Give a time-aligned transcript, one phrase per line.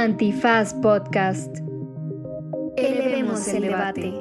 [0.00, 1.58] Antifaz Podcast.
[2.78, 4.14] Elevemos el debate.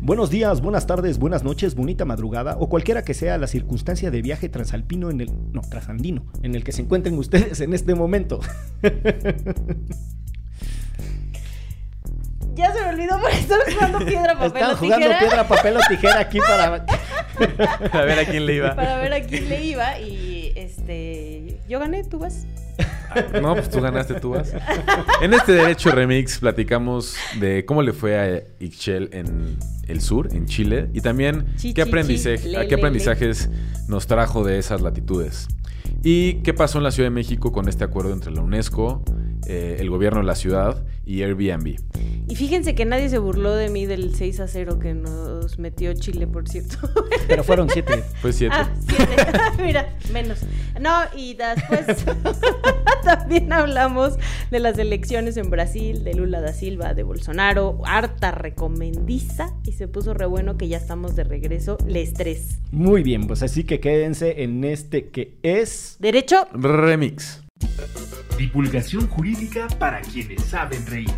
[0.00, 4.22] Buenos días, buenas tardes, buenas noches, bonita madrugada o cualquiera que sea la circunstancia de
[4.22, 8.40] viaje transalpino en el no, trasandino en el que se encuentren ustedes en este momento.
[12.54, 15.18] Ya se me olvidó porque estamos jugando piedra, papel o jugando tijera.
[15.18, 16.86] piedra, papel o tijera aquí para
[17.92, 18.74] A ver a quién le iba.
[18.76, 21.60] Para ver a quién le iba y este...
[21.68, 22.46] Yo gané, tú vas.
[23.40, 24.52] No, pues tú ganaste, tú vas.
[25.22, 29.56] En este Derecho Remix platicamos de cómo le fue a Ixchel en
[29.88, 32.74] el sur, en Chile, y también Chi, qué, chi, aprendizaje- chi, le, a le, qué
[32.76, 32.80] le.
[32.82, 33.48] aprendizajes
[33.88, 35.48] nos trajo de esas latitudes.
[36.02, 39.02] Y qué pasó en la Ciudad de México con este acuerdo entre la UNESCO,
[39.46, 41.76] eh, el gobierno de la ciudad y Airbnb.
[42.28, 45.94] Y fíjense que nadie se burló de mí del 6 a 0 que nos metió
[45.94, 46.76] Chile, por cierto.
[47.28, 48.02] Pero fueron siete.
[48.20, 48.56] Fue siete.
[48.58, 49.16] Ah, siete.
[49.62, 50.40] Mira, menos.
[50.80, 51.86] No, y después
[53.04, 54.18] también hablamos
[54.50, 59.86] de las elecciones en Brasil, de Lula da Silva, de Bolsonaro, harta recomendiza y se
[59.86, 61.78] puso re bueno que ya estamos de regreso.
[61.86, 62.58] Les tres.
[62.72, 66.48] Muy bien, pues así que quédense en este que es Derecho.
[66.52, 67.42] Remix.
[68.38, 71.10] Divulgación jurídica para quienes saben reír.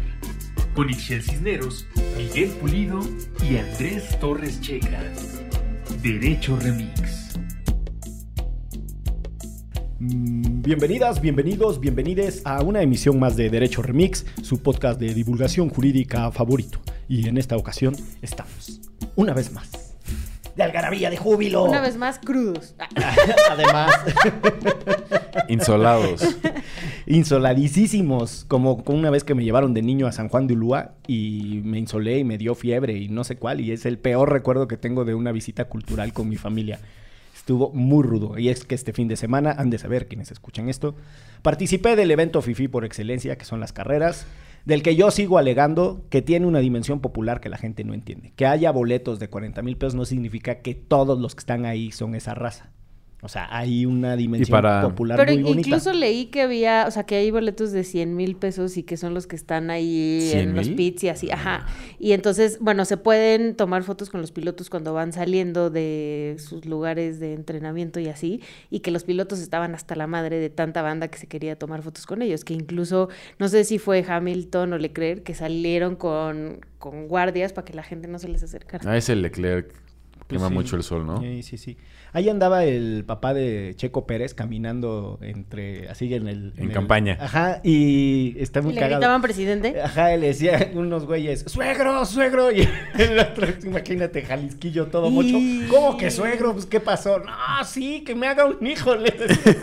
[0.72, 1.84] Con Ixel Cisneros,
[2.16, 3.00] Miguel Pulido
[3.42, 5.02] y Andrés Torres Checa.
[6.00, 7.36] Derecho Remix.
[9.98, 15.70] Mm, Bienvenidas, bienvenidos, bienvenides a una emisión más de Derecho Remix, su podcast de divulgación
[15.70, 16.78] jurídica favorito.
[17.08, 18.80] Y en esta ocasión estamos,
[19.16, 19.96] una vez más,
[20.54, 21.64] de algarabía, de júbilo.
[21.64, 22.74] Una vez más, crudos.
[23.50, 23.92] Además,
[25.48, 26.20] Insolados.
[27.08, 30.92] insoladicísimos, como como una vez que me llevaron de niño a San Juan de Ulúa
[31.06, 34.30] y me insolé y me dio fiebre y no sé cuál, y es el peor
[34.30, 36.78] recuerdo que tengo de una visita cultural con mi familia.
[37.34, 38.38] Estuvo muy rudo.
[38.38, 40.94] Y es que este fin de semana, han de saber quienes escuchan esto,
[41.40, 44.26] participé del evento FIFI por excelencia, que son las carreras,
[44.66, 48.34] del que yo sigo alegando que tiene una dimensión popular que la gente no entiende.
[48.36, 51.90] Que haya boletos de 40 mil pesos no significa que todos los que están ahí
[51.90, 52.70] son esa raza.
[53.20, 55.68] O sea, hay una dimensión para- popular Pero muy bonita.
[55.68, 58.96] incluso leí que había, o sea, que hay boletos de 100 mil pesos y que
[58.96, 60.54] son los que están ahí en ¿100,000?
[60.54, 61.66] los pits y así, ajá.
[61.98, 66.64] Y entonces, bueno, se pueden tomar fotos con los pilotos cuando van saliendo de sus
[66.64, 68.40] lugares de entrenamiento y así,
[68.70, 71.82] y que los pilotos estaban hasta la madre de tanta banda que se quería tomar
[71.82, 73.08] fotos con ellos, que incluso,
[73.40, 77.82] no sé si fue Hamilton o Leclerc, que salieron con, con guardias para que la
[77.82, 78.88] gente no se les acercara.
[78.88, 79.72] Ah, ese Leclerc
[80.28, 80.54] Pues quema sí.
[80.54, 81.20] mucho el sol, ¿no?
[81.22, 81.76] Sí, sí, sí.
[82.12, 86.52] Ahí andaba el papá de Checo Pérez caminando entre, así en el...
[86.56, 87.16] En el- campaña.
[87.20, 89.00] Ajá, y está ¿Y muy le cagado.
[89.00, 89.80] gritaban presidente?
[89.80, 92.52] Ajá, y le decían unos güeyes, suegro, suegro.
[92.52, 92.60] Y
[92.98, 95.28] el otro, imagínate, Jalisquillo todo mucho.
[95.38, 96.52] Y- ¿Cómo que suegro?
[96.52, 97.18] Pues, ¿qué pasó?
[97.20, 97.32] No,
[97.64, 98.94] sí, que me haga un hijo.
[98.94, 99.56] le decía.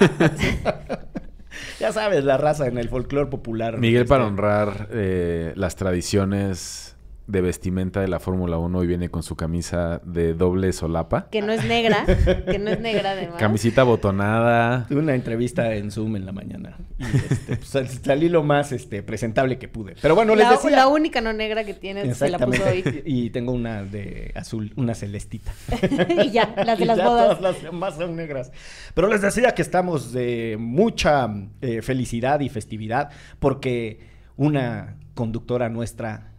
[1.80, 3.78] ya sabes, la raza en el folclore popular.
[3.78, 6.95] Miguel, Este, para honrar eh, las tradiciones
[7.28, 11.28] de vestimenta de la Fórmula 1, hoy viene con su camisa de doble solapa.
[11.32, 13.38] Que no es negra, que no es negra además.
[13.40, 14.86] Camisita botonada.
[14.88, 16.78] Tuve una entrevista en Zoom en la mañana.
[17.00, 19.96] Y este, pues, sal- salí lo más este, presentable que pude.
[20.02, 20.70] Pero bueno, les la, decía.
[20.72, 22.78] la única no negra que tiene se la puso hoy.
[22.80, 23.04] Exactamente.
[23.16, 25.52] Y tengo una de azul, una celestita.
[26.24, 27.38] y ya, las de Y las ya bodas.
[27.40, 28.52] Todas las demás son negras.
[28.94, 31.28] Pero les decía que estamos de mucha
[31.62, 33.10] eh, felicidad y festividad
[33.40, 34.00] porque
[34.38, 36.35] una conductora nuestra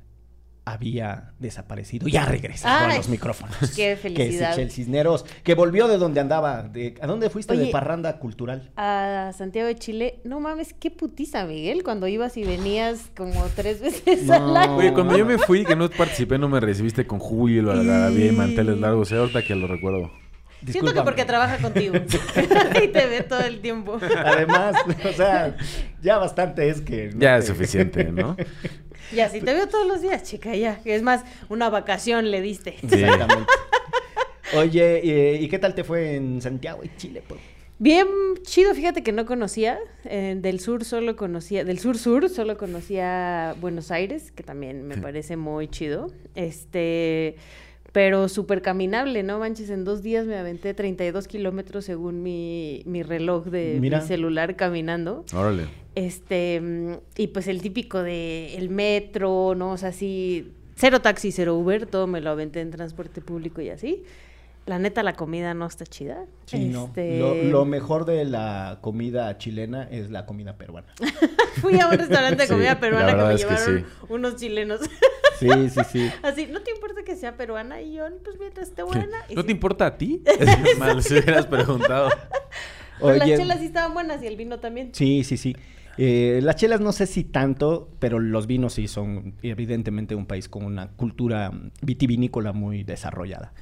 [0.67, 2.09] había desaparecido.
[2.09, 3.57] Ya regresó a Ay, los micrófonos.
[3.77, 4.51] qué Que felicidad.
[4.51, 6.65] es Ixchel Cisneros, que volvió de donde andaba.
[6.65, 8.71] De, ¿A dónde fuiste de parranda cultural?
[8.77, 13.81] A Santiago de Chile, no mames, qué putiza, Miguel, cuando ibas y venías como tres
[13.81, 14.35] veces No.
[14.35, 14.77] al año.
[14.77, 18.33] Oye, cuando yo me fui, que no participé, no me recibiste con júbilo, algarabía y
[18.33, 19.13] manteles largos.
[19.13, 19.19] ¿eh?
[19.19, 20.11] Ahorita que lo recuerdo.
[20.69, 21.95] Siento que porque trabaja contigo.
[22.83, 24.01] y te ve todo el tiempo.
[24.25, 25.57] Además, o sea,
[26.03, 27.11] ya bastante es que...
[27.15, 28.37] no Ya es suficiente, ¿no?
[29.13, 30.81] Ya, si te veo todos los días, chica, ya.
[30.85, 32.77] Es más, una vacación le diste.
[32.81, 33.03] Sí.
[33.03, 33.53] Exactamente.
[34.57, 35.01] Oye,
[35.35, 37.23] eh, ¿y qué tal te fue en Santiago de Chile?
[37.27, 37.41] pues?
[37.79, 38.07] Bien
[38.43, 39.79] chido, fíjate que no conocía.
[40.05, 44.97] eh, del sur solo conocía, del sur sur solo conocía Buenos Aires, que también me
[44.97, 46.11] parece muy chido.
[46.35, 47.37] Este,
[47.97, 49.39] pero súper caminable, ¿no?
[49.39, 54.03] Manches, en dos días me aventé 32 kilómetros según mi, mi reloj de Mira.
[54.03, 55.25] mi celular caminando.
[55.33, 55.65] Órale.
[55.95, 59.71] Este, mm, y pues el típico de el metro, ¿no?
[59.71, 63.71] O sea, así, cero taxi, cero Uber, todo me lo aventé en transporte público y
[63.71, 64.05] así.
[64.67, 66.27] La neta, la comida no está chida.
[66.47, 66.87] Sí, no.
[66.87, 70.89] Este, Lo, lo mejor de la comida chilena es la comida peruana.
[71.61, 74.07] Fui a un restaurante de comida peruana que me es que llevaron sí.
[74.09, 74.81] unos chilenos.
[75.39, 76.11] Sí, sí, sí.
[76.23, 77.83] Así, ¿no te importa que sea peruana?
[77.83, 79.19] Y yo, pues mientras esté buena.
[79.29, 79.47] Y ¿No sí.
[79.49, 80.23] te importa a ti?
[80.41, 82.09] Es mal si hubieras preguntado.
[82.99, 84.95] Pero las Oye, chelas sí estaban buenas y el vino también.
[84.95, 85.55] Sí, sí, sí.
[85.99, 90.49] Eh, las chelas no sé si tanto, pero los vinos sí son evidentemente un país
[90.49, 91.53] con una cultura
[91.83, 93.53] vitivinícola muy desarrollada.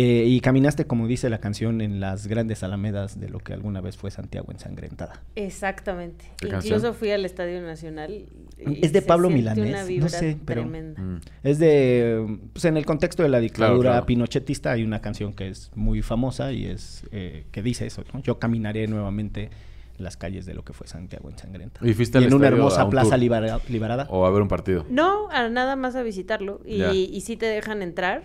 [0.00, 3.80] Eh, y caminaste, como dice la canción, en las grandes alamedas de lo que alguna
[3.80, 5.24] vez fue Santiago ensangrentada.
[5.34, 6.24] Exactamente.
[6.38, 6.94] ¿Qué Incluso canción?
[6.94, 8.12] fui al Estadio Nacional.
[8.12, 8.26] y
[8.84, 11.02] Es de se Pablo Milanés, Una no vibra sé, pero- tremenda.
[11.02, 11.20] Mm.
[11.42, 14.06] Es de, pues en el contexto de la dictadura Claro, claro.
[14.06, 18.22] pinochetista hay una canción que es muy famosa y es eh, que dice eso, ¿no?
[18.22, 19.50] Yo caminaré nuevamente
[19.98, 21.86] las calles de lo que fue Santiago ensangrentada.
[21.88, 24.06] ¿Y fuiste Y al en una hermosa un plaza libera- liberada.
[24.10, 24.84] O a ver un partido.
[24.88, 26.60] No, a nada más a visitarlo.
[26.64, 26.92] Y, Ya.
[26.94, 28.22] y sí te dejan entrar.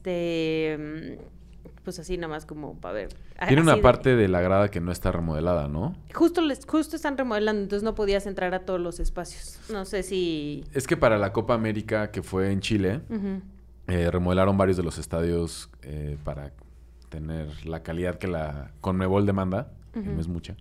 [0.00, 0.76] Este.
[0.78, 1.36] mm,
[1.84, 3.08] Pues así, nada más como para ver.
[3.46, 5.94] Tiene una de- parte de la grada que no está remodelada, ¿no?
[6.12, 9.60] Justo, les, justo están remodelando, entonces no podías entrar a todos los espacios.
[9.70, 10.64] No sé si.
[10.74, 13.02] Es que para la Copa América que fue en Chile,
[13.86, 16.52] eh, remodelaron varios de los estadios eh, para
[17.08, 20.56] tener la calidad que la Conmebol demanda, que no es mucha.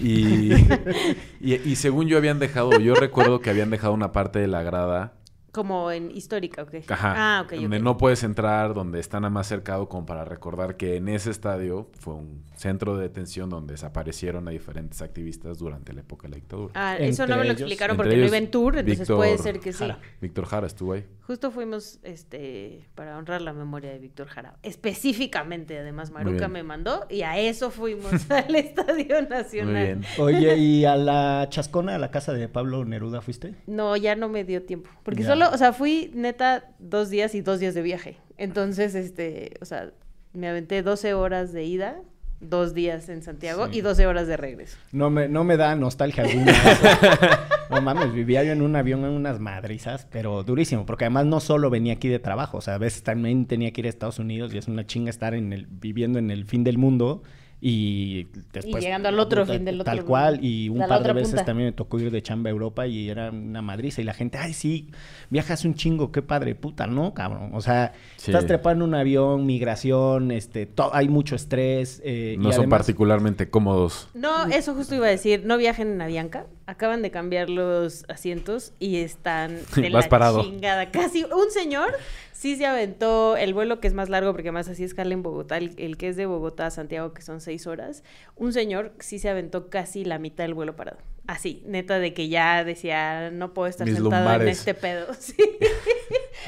[0.00, 0.52] Y,
[1.40, 4.62] y, y según yo habían dejado, yo recuerdo que habían dejado una parte de la
[4.62, 5.14] grada,
[5.52, 6.74] Como en histórica, ¿ok?
[6.88, 7.52] ajá, Ah, ok.
[7.54, 11.30] donde no puedes entrar, donde está nada más cercado como para recordar que en ese
[11.30, 16.30] estadio fue un centro de detención donde desaparecieron a diferentes activistas durante la época de
[16.30, 16.72] la dictadura.
[16.74, 19.58] Ah, eso no me lo explicaron porque no iba en tour, entonces Víctor puede ser
[19.60, 19.80] que sí.
[19.80, 19.98] Jara.
[20.20, 21.04] Víctor Jara estuvo ahí.
[21.22, 24.56] Justo fuimos este para honrar la memoria de Víctor Jara.
[24.62, 29.72] Específicamente, además, Maruca me mandó y a eso fuimos al Estadio Nacional.
[29.74, 30.04] Muy bien.
[30.18, 33.54] Oye, ¿y a la chascona, a la casa de Pablo Neruda fuiste?
[33.66, 34.90] No, ya no me dio tiempo.
[35.02, 35.30] Porque Ya.
[35.30, 38.18] solo, o sea, fui neta dos días y dos días de viaje.
[38.36, 39.92] Entonces, este, o sea,
[40.32, 42.00] me aventé 12 horas de ida,
[42.42, 43.78] dos días en Santiago Sí.
[43.78, 44.76] y 12 horas de regreso.
[44.92, 46.52] No me, no me da nostalgia alguna.
[47.70, 51.40] no mames, vivía yo en un avión en unas madrizas, pero durísimo, porque además no
[51.40, 54.18] solo venía aquí de trabajo, o sea, a veces también tenía que ir a Estados
[54.18, 57.22] Unidos y es una chinga estar en el, viviendo en el fin del mundo
[57.64, 58.82] y después...
[58.82, 60.46] llegando al otro fin del Tal otro cual, mundo.
[60.48, 61.44] y un par de veces punta.
[61.44, 64.36] también me tocó ir de chamba a Europa y era una madriza y la gente,
[64.36, 64.88] ay, sí,
[65.30, 67.50] viajas un chingo, qué padre, puta, ¿no, cabrón?
[67.54, 68.32] O sea, Sí.
[68.32, 72.02] estás trepando en un avión, migración, este, hay mucho estrés.
[72.04, 74.08] eh, No y son además- particularmente cómodos.
[74.14, 76.46] No, eso justo iba a decir, no viajen en Avianca.
[76.66, 80.42] Acaban de cambiar los asientos y están de Vas la parado.
[80.42, 80.90] chingada.
[80.90, 81.92] Casi un señor
[82.32, 85.56] sí se aventó el vuelo que es más largo porque más así escala en Bogotá,
[85.58, 88.02] el, el que es de Bogotá a Santiago que son seis horas.
[88.36, 90.98] Un señor sí se aventó casi la mitad del vuelo parado.
[91.28, 95.06] Así, neta de que ya decía, no puedo estar Mis sentado en este pedo.
[95.18, 95.36] Sí.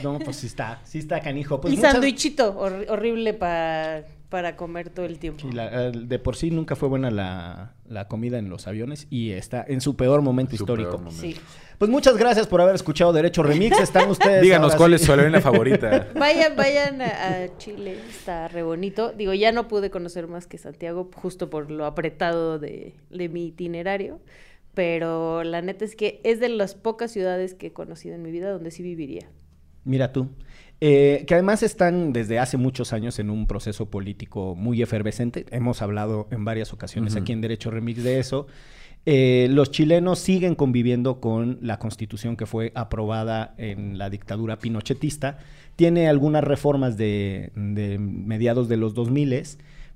[0.02, 1.61] No, pues sí está, sí está canijo.
[1.61, 4.02] Pues y muchas- sandwichito hor- horrible pa-
[4.34, 5.42] para comer todo el tiempo.
[5.42, 9.06] Sí, la- el- de por sí nunca fue buena la, la comida en los aviones
[9.08, 10.90] y está en su peor momento Su histórico.
[10.90, 11.22] peor momento.
[11.22, 11.36] Sí.
[11.78, 13.78] Pues muchas gracias por haber escuchado Derecho Remix.
[13.78, 14.42] Están ustedes.
[14.42, 14.96] Díganos cuál sí.
[14.96, 16.08] es su aerolínea favorita.
[16.19, 19.12] Vayan, vayan a, a Chile, está re bonito.
[19.12, 23.46] Digo, ya no pude conocer más que Santiago, justo por lo apretado de, de mi
[23.46, 24.19] itinerario.
[24.75, 28.32] Pero la neta es que es de las pocas ciudades que he conocido en mi
[28.32, 29.28] vida donde sí viviría.
[29.84, 30.28] Mira tú.
[30.81, 35.47] Eh, que además están desde hace muchos años en un proceso político muy efervescente.
[35.50, 38.47] Hemos hablado en varias ocasiones aquí en Derecho Remix de eso.
[39.06, 45.38] Eh, los chilenos siguen conviviendo con la constitución que fue aprobada en la dictadura pinochetista.
[45.76, 49.43] Tiene algunas reformas de, de mediados de los 2000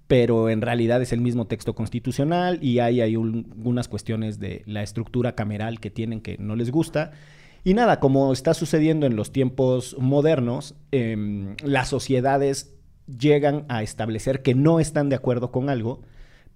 [0.07, 4.63] pero en realidad es el mismo texto constitucional y hay, hay un- algunas cuestiones de
[4.65, 7.13] la estructura cameral que tienen que no les gusta.
[7.69, 12.75] Y nada, como está sucediendo en los tiempos modernos, em, las sociedades
[13.07, 16.01] llegan a establecer que no están de acuerdo con algo,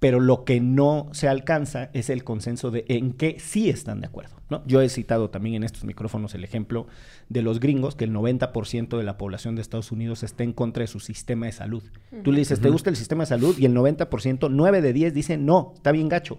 [0.01, 4.07] pero lo que no se alcanza es el consenso de en qué sí están de
[4.07, 4.37] acuerdo.
[4.49, 4.63] ¿no?
[4.67, 6.87] Yo he citado también en estos micrófonos el ejemplo
[7.29, 10.81] de los gringos, que el 90% de la población de Estados Unidos está en contra
[10.81, 11.83] de su sistema de salud.
[12.25, 13.55] Tú le dices, ¿te gusta el sistema de salud?
[13.59, 16.39] Y el 90%, 9 de 10 dicen, no, está bien gacho.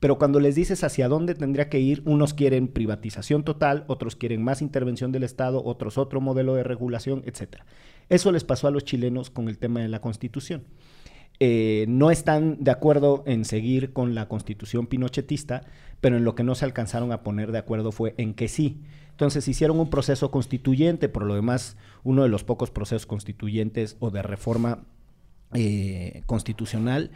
[0.00, 4.42] Pero cuando les dices hacia dónde tendría que ir, unos quieren privatización total, otros quieren
[4.42, 7.66] más intervención del Estado, otros otro modelo de regulación, etcétera.
[8.08, 10.64] Eso les pasó a los chilenos con el tema de la Constitución.
[11.38, 15.62] Eh, no están de acuerdo en seguir con la Constitución pinochetista,
[16.00, 18.80] pero en lo que no se alcanzaron a poner de acuerdo fue en que sí.
[19.10, 24.10] Entonces hicieron un proceso constituyente, por lo demás, uno de los pocos procesos constituyentes o
[24.10, 24.84] de reforma
[25.52, 27.10] eh, constitucional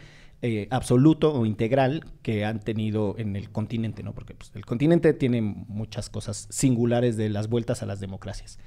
[0.47, 4.13] eh, absoluto o integral que han tenido en el continente, ¿no?
[4.13, 8.59] Porque pues, el continente tiene muchas cosas singulares de las vueltas a las democracias.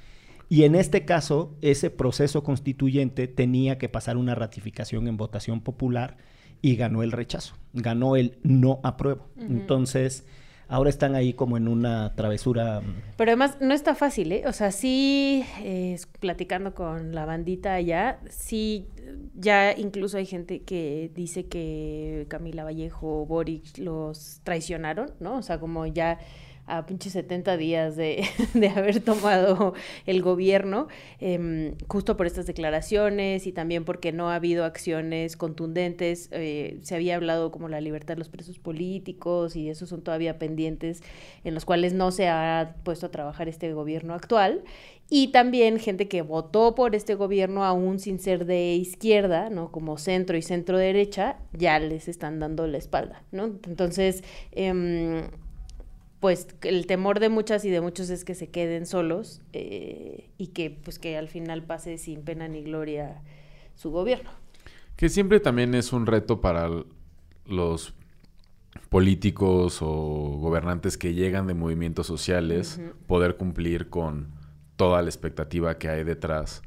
[0.50, 6.18] Y en este caso, ese proceso constituyente tenía que pasar una ratificación en votación popular
[6.64, 9.28] y ganó el rechazo, ganó el no apruebo.
[9.38, 10.26] Entonces,
[10.68, 12.82] ahora están ahí como en una travesura.
[13.16, 14.44] Pero además no está fácil, ¿eh?
[14.48, 18.88] O sea, sí, eh, platicando con la bandita allá, sí,
[19.34, 25.38] ya incluso hay gente que dice que Camila Vallejo, Boric los traicionaron, ¿no?
[25.38, 26.20] O sea, como ya
[26.68, 29.74] a pinche 70 días de, de, haber tomado
[30.06, 30.88] el gobierno,
[31.20, 36.30] eh, justo por estas declaraciones y también porque no ha habido acciones contundentes.
[36.32, 40.38] Eh, se había hablado como la libertad de los presos políticos y esos son todavía
[40.38, 41.02] pendientes
[41.44, 44.64] en los cuales no se ha puesto a trabajar este gobierno actual.
[45.10, 49.72] Y también gente que votó por este gobierno aún sin ser de izquierda, ¿no?
[49.72, 53.46] Como centro y centro derecha, ya les están dando la espalda, ¿no?
[53.46, 54.22] Entonces,
[54.52, 55.24] eh,
[56.20, 60.48] pues el temor de muchas y de muchos es que se queden solos eh, y
[60.48, 63.22] que pues que al final pase sin pena ni gloria
[63.76, 64.32] su gobierno.
[64.96, 66.70] Que siempre también es un reto para
[67.46, 67.94] los
[68.90, 72.94] políticos o gobernantes que llegan de movimientos sociales uh -huh.
[73.06, 74.30] poder cumplir con
[74.76, 76.62] toda la expectativa que hay detrás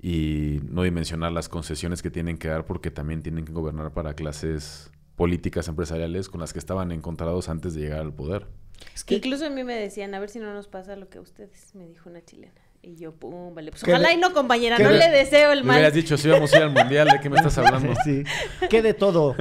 [0.00, 4.14] y no dimensionar las concesiones que tienen que dar porque también tienen que gobernar para
[4.14, 8.46] clases políticas empresariales con las que estaban encontrados antes de llegar al poder.
[8.94, 11.18] Es que incluso a mí me decían, a ver si no nos pasa lo que
[11.18, 12.60] a ustedes, me dijo una chilena.
[12.82, 13.72] Y yo, pum, vale.
[13.72, 15.74] Pues ojalá y no, compañera, no le deseo el mal.
[15.74, 17.92] Me hubieras dicho, si íbamos a ir al mundial, ¿de qué me estás hablando?
[18.04, 18.22] Sí.
[18.70, 19.34] ¿Qué de todo?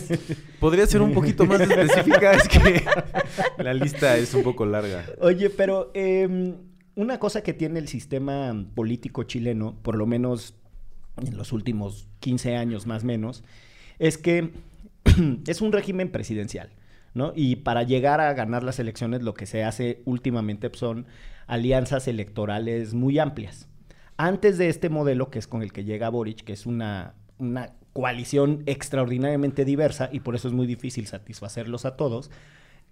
[0.60, 2.84] Podría ser un poquito más específica, es que
[3.62, 5.06] la lista es un poco larga.
[5.20, 6.54] Oye, pero eh,
[6.94, 10.54] una cosa que tiene el sistema político chileno, por lo menos
[11.16, 13.42] en los últimos 15 años más o menos,
[13.98, 14.50] es que
[15.46, 16.70] es un régimen presidencial.
[17.34, 21.06] Y para llegar a ganar las elecciones lo que se hace últimamente son
[21.46, 23.68] alianzas electorales muy amplias.
[24.16, 27.72] Antes de este modelo, que es con el que llega Boric, que es una, una
[27.92, 32.30] coalición extraordinariamente diversa y por eso es muy difícil satisfacerlos a todos,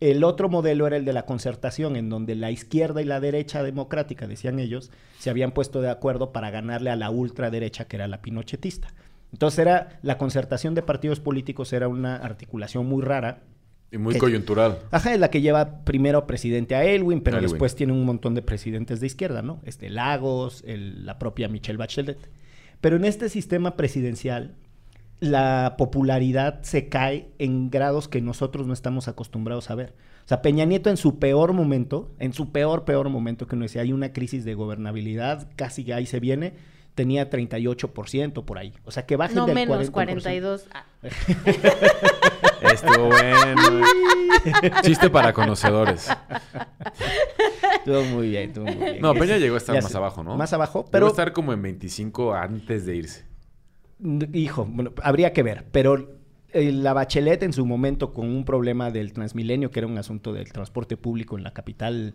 [0.00, 3.62] el otro modelo era el de la concertación, en donde la izquierda y la derecha
[3.62, 8.08] democrática, decían ellos, se habían puesto de acuerdo para ganarle a la ultraderecha, que era
[8.08, 8.88] la pinochetista.
[9.32, 13.42] Entonces era la concertación de partidos políticos era una articulación muy rara
[13.92, 14.78] y muy que, coyuntural.
[14.90, 17.50] Ajá, es la que lleva primero presidente a Elwin, pero Elwin.
[17.50, 19.61] después tiene un montón de presidentes de izquierda, ¿no?
[19.64, 22.18] Este Lagos, el, la propia Michelle Bachelet.
[22.80, 24.54] Pero en este sistema presidencial,
[25.18, 29.94] la popularidad se cae en grados que nosotros no estamos acostumbrados a ver.
[30.25, 33.64] O sea, Peña Nieto en su peor momento, en su peor, peor momento, que uno
[33.64, 36.54] decía, hay una crisis de gobernabilidad, casi ahí se viene,
[37.00, 38.75] tenía 38% por ahí.
[38.85, 39.90] O sea, que bajen no del menos, 40%.
[39.90, 40.66] 42.
[40.75, 40.85] Ah.
[42.75, 43.87] Estuvo bueno.
[44.83, 46.11] Chiste para conocedores.
[47.76, 49.00] Estuvo muy bien, estuvo muy bien.
[49.00, 49.97] No, Peña llegó a estar Ya más sé.
[49.97, 50.37] abajo, ¿no?
[50.37, 51.07] Más abajo, Llegó pero...
[51.07, 53.25] a estar como en 25 antes de irse.
[54.35, 56.19] Hijo, bueno, habría que ver, pero
[56.52, 60.35] eh, la Bachelet en su momento con un problema del Transmilenio, que era un asunto
[60.35, 62.14] del transporte público en la capital,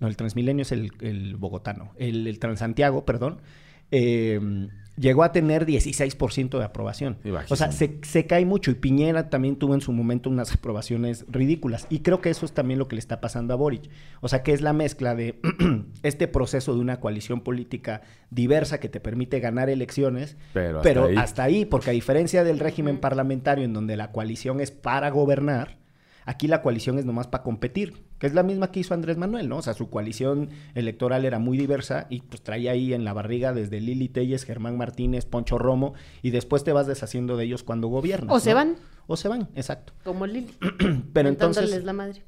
[0.00, 3.42] no, el Transmilenio es el, el bogotano, el, el Transantiago, perdón,
[3.92, 7.18] eh, llegó a tener 16% de aprobación.
[7.48, 11.24] O sea, se, se, cae mucho y Piñera también tuvo en su momento unas aprobaciones
[11.28, 11.86] ridículas.
[11.90, 13.88] Y creo que eso es también lo que le está pasando a Boric.
[14.20, 15.40] O sea, que es la mezcla de
[16.02, 21.04] este proceso de una coalición política diversa que te permite ganar elecciones, pero hasta, pero
[21.06, 21.16] ahí.
[21.16, 25.81] hasta ahí, porque a diferencia del régimen parlamentario en donde la coalición es para gobernar,
[26.24, 29.48] Aquí la coalición es nomás para competir, que es la misma que hizo Andrés Manuel,
[29.48, 29.58] ¿no?
[29.58, 33.52] O sea, su coalición electoral era muy diversa y pues traía ahí en la barriga
[33.52, 37.88] desde Lili Telles, Germán Martínez, Poncho Romo, y después te vas deshaciendo de ellos cuando
[37.88, 38.30] gobiernas.
[38.30, 38.40] O ¿no?
[38.40, 38.76] se van.
[39.06, 39.92] O se van, exacto.
[40.04, 40.50] Como Lili.
[41.12, 41.84] Pero entonces...
[41.84, 42.22] la madre.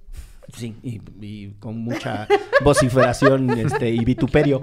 [0.53, 2.29] Sí, y, y, con mucha
[2.65, 4.61] vociferación este, y vituperio.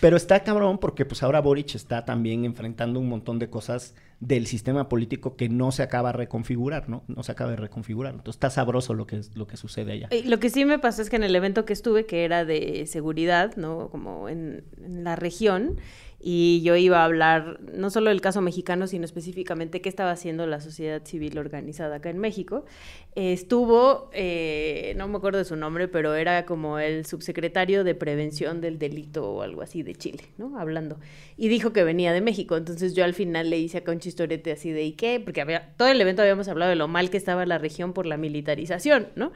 [0.00, 4.46] Pero está cabrón porque pues ahora Boric está también enfrentando un montón de cosas del
[4.46, 7.04] sistema político que no se acaba de reconfigurar, ¿no?
[7.08, 8.12] No se acaba de reconfigurar.
[8.12, 10.08] Entonces está sabroso lo que, lo que sucede allá.
[10.10, 12.44] Y lo que sí me pasó es que en el evento que estuve, que era
[12.44, 13.88] de seguridad, ¿no?
[13.88, 15.78] Como en, en la región,
[16.22, 20.46] y yo iba a hablar no solo del caso mexicano, sino específicamente qué estaba haciendo
[20.46, 22.66] la sociedad civil organizada acá en México.
[23.14, 28.60] Estuvo, eh, no me acuerdo de su nombre, pero era como el subsecretario de Prevención
[28.60, 30.58] del Delito o algo así de Chile, ¿no?
[30.58, 30.98] Hablando.
[31.38, 32.56] Y dijo que venía de México.
[32.56, 35.20] Entonces yo al final le hice acá un chistorete así de ¿y qué?
[35.24, 38.04] Porque había, todo el evento habíamos hablado de lo mal que estaba la región por
[38.04, 39.32] la militarización, ¿no?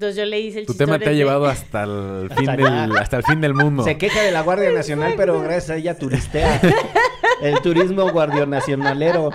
[0.00, 3.18] Entonces yo le hice el Tu tema te ha llevado hasta el fin, del, hasta
[3.18, 3.84] el fin del mundo.
[3.84, 6.58] Se queja de la Guardia Nacional, pero gracias a ella turistea.
[7.42, 9.28] el turismo guardionacionalero.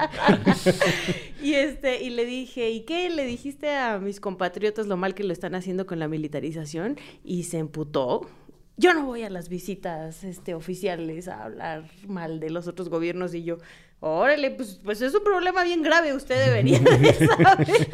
[1.44, 3.12] y este, y le dije, ¿y qué?
[3.12, 7.44] Le dijiste a mis compatriotas lo mal que lo están haciendo con la militarización y
[7.44, 8.28] se emputó.
[8.76, 13.36] Yo no voy a las visitas este, oficiales a hablar mal de los otros gobiernos
[13.36, 13.60] y yo,
[14.00, 17.90] órale, pues, pues es un problema bien grave, usted debería de saber.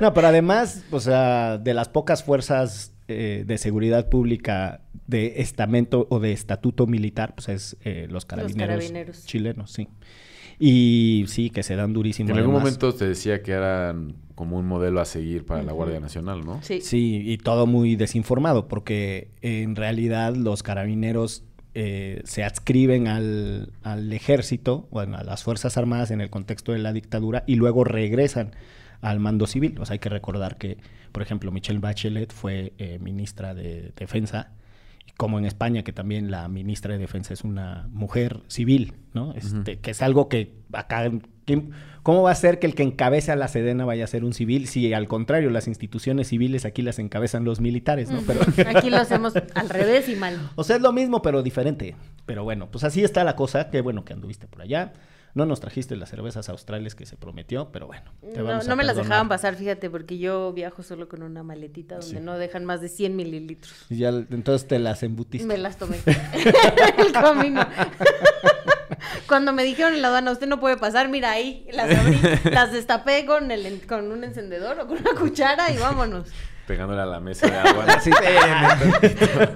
[0.00, 6.06] No, pero además, o sea, de las pocas fuerzas eh, de seguridad pública de estamento
[6.10, 9.24] o de estatuto militar, pues es eh, los carabineros, carabineros.
[9.26, 9.88] chilenos, sí.
[10.58, 12.30] Y sí, que se dan durísimo.
[12.30, 16.00] En algún momento te decía que eran como un modelo a seguir para la Guardia
[16.00, 16.62] Nacional, ¿no?
[16.62, 16.80] Sí.
[16.80, 21.44] Sí, y todo muy desinformado, porque en realidad los carabineros
[21.78, 26.78] eh, se adscriben al, al ejército, bueno, a las Fuerzas Armadas en el contexto de
[26.78, 28.52] la dictadura, y luego regresan
[29.02, 29.78] al mando civil.
[29.78, 30.78] O sea, hay que recordar que,
[31.12, 34.52] por ejemplo, Michelle Bachelet fue eh, ministra de Defensa,
[35.16, 39.32] como en España, que también la ministra de Defensa es una mujer civil, ¿no?
[39.34, 41.10] Este, Que es algo que acá...
[41.46, 41.70] ¿quién-
[42.02, 44.32] ¿Cómo va a ser que el que encabece a la Sedena vaya a ser un
[44.32, 44.68] civil?
[44.68, 48.20] Si al contrario, las instituciones civiles aquí las encabezan los militares, ¿no?
[48.24, 48.40] Pero,
[48.78, 50.38] Aquí lo hacemos al revés y mal.
[50.54, 51.96] o sea, es lo mismo, pero diferente.
[52.24, 53.70] Pero bueno, pues así está la cosa.
[53.70, 54.92] Qué bueno que anduviste por allá.
[55.36, 58.10] No nos trajiste las cervezas australes que se prometió, pero bueno.
[58.22, 61.22] te No, vamos a no me las dejaban pasar, fíjate, porque yo viajo solo con
[61.22, 62.20] una maletita donde Sí.
[62.22, 63.74] no dejan más de 100 mililitros.
[63.90, 65.46] Y ya, entonces te las embutiste.
[65.46, 65.98] Me las tomé
[66.98, 67.60] el camino.
[69.28, 72.18] Cuando me dijeron en la aduana, usted no puede pasar, mira ahí, las abrí,
[72.50, 76.30] las destapé con, el, con un encendedor o con una cuchara y vámonos.
[76.66, 77.84] Pegándole a la mesa de agua.
[77.88, 78.10] Así,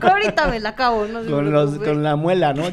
[0.02, 2.64] Ahorita me la acabo, no se con, los, con la muela, ¿no?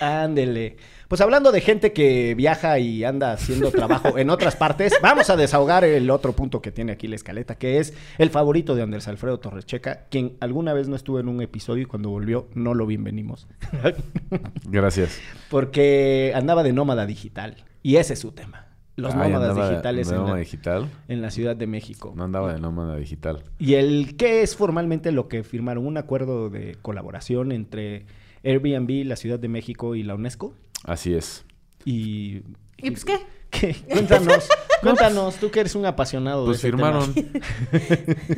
[0.00, 0.76] Ándele.
[1.12, 5.36] Pues hablando de gente que viaja y anda haciendo trabajo en otras partes, vamos a
[5.36, 9.08] desahogar el otro punto que tiene aquí la escaleta, que es el favorito de Andrés
[9.08, 12.72] Alfredo Torres Checa, quien alguna vez no estuvo en un episodio y cuando volvió no
[12.72, 13.46] lo bienvenimos.
[14.64, 15.20] Gracias.
[15.50, 17.56] Porque andaba de nómada digital.
[17.82, 18.68] Y ese es su tema.
[18.96, 20.90] Los nómadas de- digitales de en, nómada la, digital.
[21.08, 22.14] en la Ciudad de México.
[22.16, 23.44] No andaba de nómada digital.
[23.58, 28.06] Y el qué es formalmente lo que firmaron un acuerdo de colaboración entre
[28.44, 30.54] Airbnb, la Ciudad de México y la UNESCO.
[30.84, 31.44] Así es.
[31.84, 32.42] Y,
[32.78, 33.18] ¿Y pues qué?
[33.50, 33.76] ¿Qué?
[33.90, 34.48] Cuéntanos,
[34.82, 37.12] cuéntanos, tú que eres un apasionado Pues de ese firmaron.
[37.12, 37.30] tema.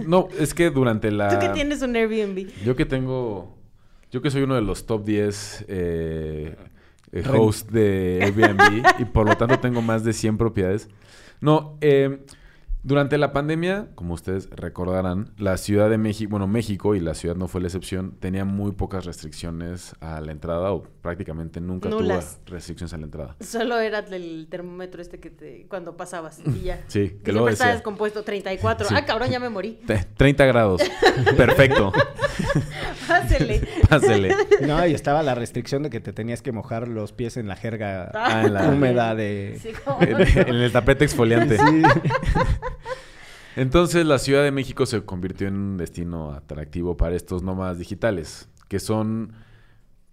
[0.06, 1.28] no, es que durante la.
[1.28, 2.48] Tú que tienes un Airbnb.
[2.64, 3.56] Yo que tengo.
[4.10, 6.56] Yo que soy uno de los top 10 eh,
[7.12, 10.88] eh, hosts de Airbnb y por lo tanto tengo más de 100 propiedades.
[11.40, 12.24] No, eh,
[12.84, 17.34] durante la pandemia, como ustedes recordarán, la Ciudad de México, bueno, México y la ciudad
[17.34, 22.40] no fue la excepción, tenía muy pocas restricciones a la entrada o prácticamente nunca Nulas.
[22.44, 23.36] tuvo restricciones a la entrada.
[23.40, 26.82] Solo era el termómetro este que te cuando pasabas y ya.
[26.88, 28.88] Sí, Y que luego siempre estaba descompuesto 34.
[28.88, 28.94] Sí.
[28.96, 29.80] Ah, cabrón, ya me morí.
[29.86, 30.82] "Te- 30 grados.
[31.36, 31.92] Perfecto.
[33.08, 33.60] Pásele.
[33.88, 34.34] Pásele.
[34.66, 37.56] No, y estaba la restricción de que te tenías que mojar los pies en la
[37.56, 39.58] jerga Ah, en la- húmeda de...
[39.62, 40.18] Sí, cómo en, no.
[40.18, 41.56] en el tapete exfoliante.
[41.58, 41.82] Sí.
[43.56, 48.48] Entonces la Ciudad de México se convirtió en un destino atractivo para estos nómadas digitales,
[48.68, 49.32] que son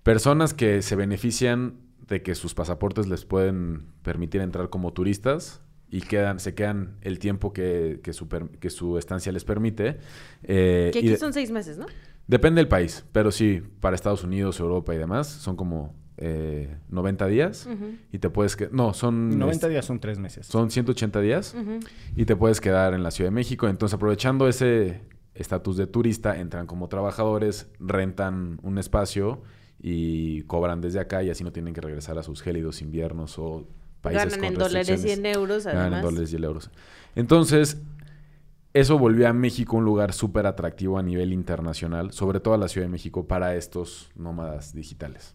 [0.03, 1.75] personas que se benefician
[2.07, 7.19] de que sus pasaportes les pueden permitir entrar como turistas y quedan, se quedan el
[7.19, 9.97] tiempo que, que su, per- que su estancia les permite.
[10.43, 11.85] eh, Que aquí de- son seis meses, ¿no?
[12.27, 15.93] Depende del país, pero sí, para Estados Unidos, Europa y demás, son como
[16.23, 17.67] eh, 90 días
[18.11, 19.39] y te puedes que No, son...
[19.39, 20.45] 90 este, días son tres meses.
[20.45, 21.55] Son 180 días
[22.15, 23.67] y te puedes quedar en la Ciudad de México.
[23.67, 25.01] Entonces, aprovechando ese
[25.33, 29.41] estatus de turista, entran como trabajadores, rentan un espacio
[29.81, 33.67] y cobran desde acá y así no tienen que regresar a sus gélidos inviernos o
[34.01, 35.99] países Ganan con en dólares y en euros, Ganan además.
[35.99, 36.69] en dólares y en euros.
[37.15, 37.81] Entonces,
[38.73, 42.67] eso volvió a México un lugar súper atractivo a nivel internacional, sobre todo a la
[42.67, 45.33] Ciudad de México, para estos nómadas digitales.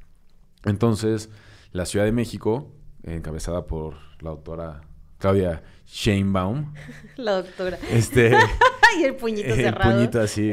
[0.66, 1.30] Entonces,
[1.72, 4.80] la Ciudad de México, encabezada por la doctora
[5.18, 6.74] Claudia Sheinbaum,
[7.16, 7.78] La doctora.
[7.90, 8.36] este,
[9.00, 9.92] y el puñito el cerrado.
[9.96, 10.52] puñito así,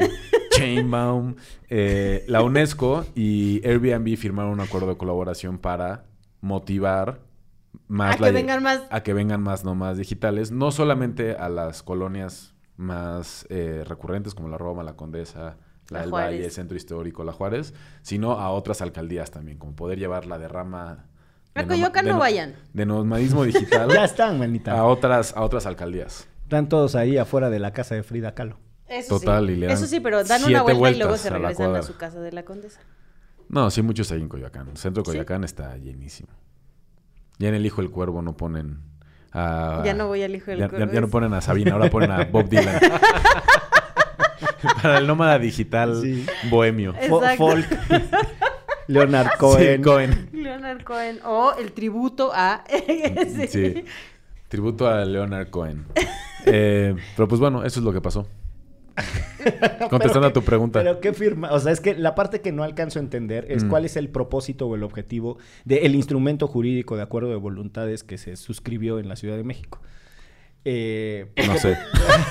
[0.57, 1.35] Sheinbaum,
[1.69, 6.05] eh, la UNESCO y Airbnb firmaron un acuerdo de colaboración para
[6.41, 7.21] motivar
[7.87, 8.81] más A la que vengan más.
[8.89, 14.47] a que vengan más nómadas digitales, no solamente a las colonias más eh, recurrentes como
[14.49, 15.57] la Roma, la Condesa,
[15.89, 16.29] la, La del Juárez.
[16.35, 20.37] Valle, el Centro Histórico, la Juárez, sino a otras alcaldías también, como poder llevar la
[20.39, 21.05] derrama
[21.55, 22.55] A de Coyoacán no vayan.
[22.73, 24.77] de nomadismo digital Ya están, manita.
[24.77, 26.27] a otras a otras alcaldías.
[26.43, 28.57] Están todos ahí afuera de la casa de Frida Kahlo.
[28.87, 29.53] Eso Total, sí.
[29.53, 31.31] y le dan Eso sí, pero dan siete una vuelta y luego vueltas se a
[31.31, 31.81] la regresan a cuadra.
[31.83, 32.79] su casa de la condesa.
[33.49, 34.67] No, sí, muchos ahí en Coyoacán.
[34.69, 35.11] El centro de ¿Sí?
[35.11, 36.29] Coyoacán está llenísimo.
[37.39, 38.79] Ya en El Hijo del Cuervo no ponen
[39.31, 39.81] a...
[39.85, 41.89] Ya no voy al Hijo del ya, Cuervo, ya- ya no ponen a Sabina, ahora
[41.89, 42.79] ponen a Bob Dylan.
[44.81, 46.25] Para el nómada digital Sí.
[46.49, 46.93] bohemio.
[46.99, 47.37] Exacto.
[47.37, 47.67] Folk.
[48.87, 49.77] Leonard Cohen.
[49.77, 50.29] Sí, Cohen.
[50.33, 51.19] Leonard Cohen.
[51.25, 52.63] O el tributo a.
[53.27, 53.47] sí.
[53.47, 53.85] Sí.
[54.49, 55.85] Tributo a Leonard Cohen.
[56.45, 58.27] Eh, pero pues bueno, eso es lo que pasó.
[59.89, 60.79] Contestando Pero a tu pregunta.
[60.79, 63.63] Pero qué firma, o sea, es que la parte que no alcanzo a entender es
[63.63, 63.69] Mm.
[63.69, 68.17] cuál es el propósito o el objetivo del instrumento jurídico de acuerdo de voluntades que
[68.17, 69.81] se suscribió en la Ciudad de México.
[70.65, 71.77] Eh, No sé.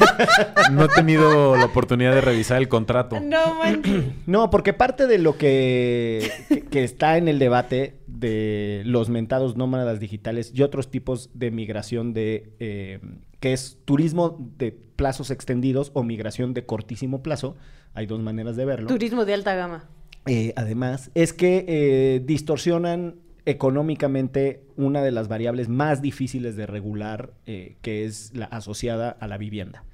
[0.73, 3.21] no he tenido la oportunidad de revisar el contrato.
[3.21, 3.61] No.
[4.27, 9.57] No, porque parte de lo que, que, que está en el debate de los mentados
[9.57, 13.01] nómadas digitales y otros tipos de migración de eh,
[13.41, 17.57] que es turismo de plazos extendidos o migración de cortísimo plazo,
[17.93, 18.87] hay dos maneras de verlo.
[18.87, 19.89] Turismo de alta gama.
[20.27, 27.33] Eh, además, es que eh, distorsionan económicamente una de las variables más difíciles de regular,
[27.47, 29.85] eh, que es la asociada a la vivienda.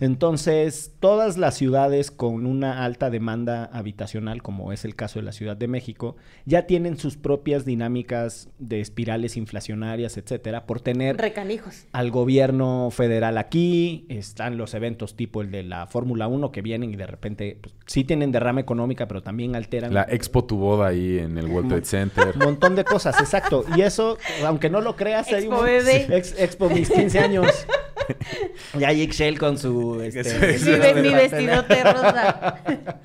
[0.00, 5.32] Entonces, todas las ciudades con una alta demanda habitacional, como es el caso de la
[5.32, 11.86] Ciudad de México, ya tienen sus propias dinámicas de espirales inflacionarias, etcétera, por tener Recanijos.
[11.92, 16.92] al gobierno federal aquí, están los eventos tipo el de la Fórmula 1 que vienen
[16.92, 20.88] y de repente pues, sí tienen derrama económica, pero también alteran La expo tu boda
[20.88, 22.32] ahí en el World Trade Center.
[22.34, 23.64] un montón de cosas, exacto.
[23.76, 26.06] Y eso, aunque no lo creas, hay Expo un- bebé.
[26.16, 27.46] Ex- Expo mis 15 años.
[28.78, 30.00] Y hay Excel con su...
[30.00, 32.60] Este, Sí, ve mi vestidote rosa.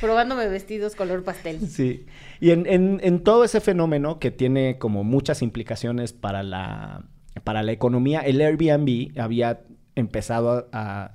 [0.00, 1.60] Probándome vestidos color pastel.
[1.68, 2.06] Sí.
[2.40, 7.04] Y en, en- en todo ese fenómeno que tiene como muchas implicaciones para la,
[7.44, 9.60] para la economía, el Airbnb había
[9.96, 11.14] empezado a, a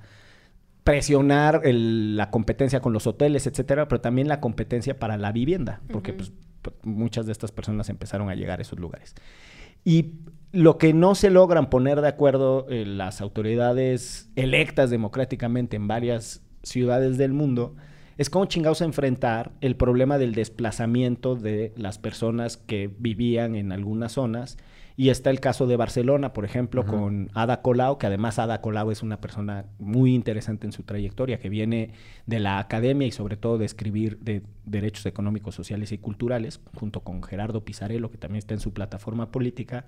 [0.84, 5.80] presionar el- la competencia con los hoteles, etcétera, pero también la competencia para la vivienda,
[5.90, 6.30] porque pues,
[6.84, 9.14] muchas de estas personas empezaron a llegar a esos lugares.
[9.84, 10.12] Y
[10.56, 16.40] lo que no se logran poner de acuerdo eh, las autoridades electas democráticamente en varias
[16.62, 17.76] ciudades del mundo
[18.16, 24.12] es cómo chingados enfrentar el problema del desplazamiento de las personas que vivían en algunas
[24.12, 24.56] zonas.
[24.98, 28.90] Y está el caso de Barcelona, por ejemplo, con Ada Colau, que además Ada Colau
[28.90, 31.90] es una persona muy interesante en su trayectoria, que viene
[32.24, 37.00] de la academia y sobre todo de escribir de derechos económicos, sociales y culturales, junto
[37.00, 39.84] con Gerardo Pizarello, que también está en su plataforma política.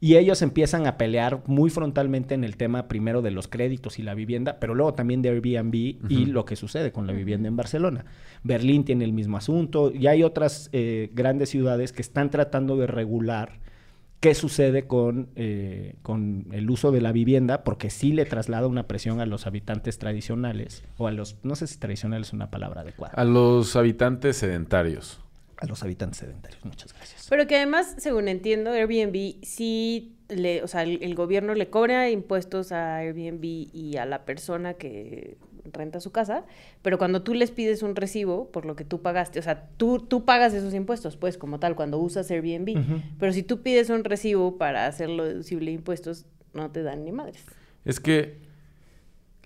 [0.00, 4.04] Y ellos empiezan a pelear muy frontalmente en el tema primero de los créditos y
[4.04, 5.74] la vivienda, pero luego también de Airbnb
[6.08, 8.04] y lo que sucede con la vivienda en Barcelona.
[8.44, 12.86] Berlín tiene el mismo asunto y hay otras eh, grandes ciudades que están tratando de
[12.86, 13.64] regular
[14.20, 18.86] qué sucede con, eh, con el uso de la vivienda, porque sí le traslada una
[18.86, 22.80] presión a los habitantes tradicionales, o a los, no sé si tradicional es una palabra
[22.80, 25.20] adecuada, A los habitantes sedentarios.
[25.58, 26.64] a los habitantes sedentarios.
[26.64, 27.26] Muchas gracias.
[27.28, 32.10] Pero que además, según entiendo, Airbnb sí le, o sea, el, el gobierno le cobra
[32.10, 35.36] impuestos a Airbnb y a la persona que
[35.72, 36.44] renta su casa,
[36.82, 39.98] pero cuando tú les pides un recibo por lo que tú pagaste, o sea, tú,
[39.98, 43.02] tú pagas esos impuestos, pues, como tal, cuando usas Airbnb.
[43.18, 47.12] Pero si tú pides un recibo para hacerlo deducible de impuestos, no te dan ni
[47.12, 47.44] madres.
[47.84, 48.38] Es que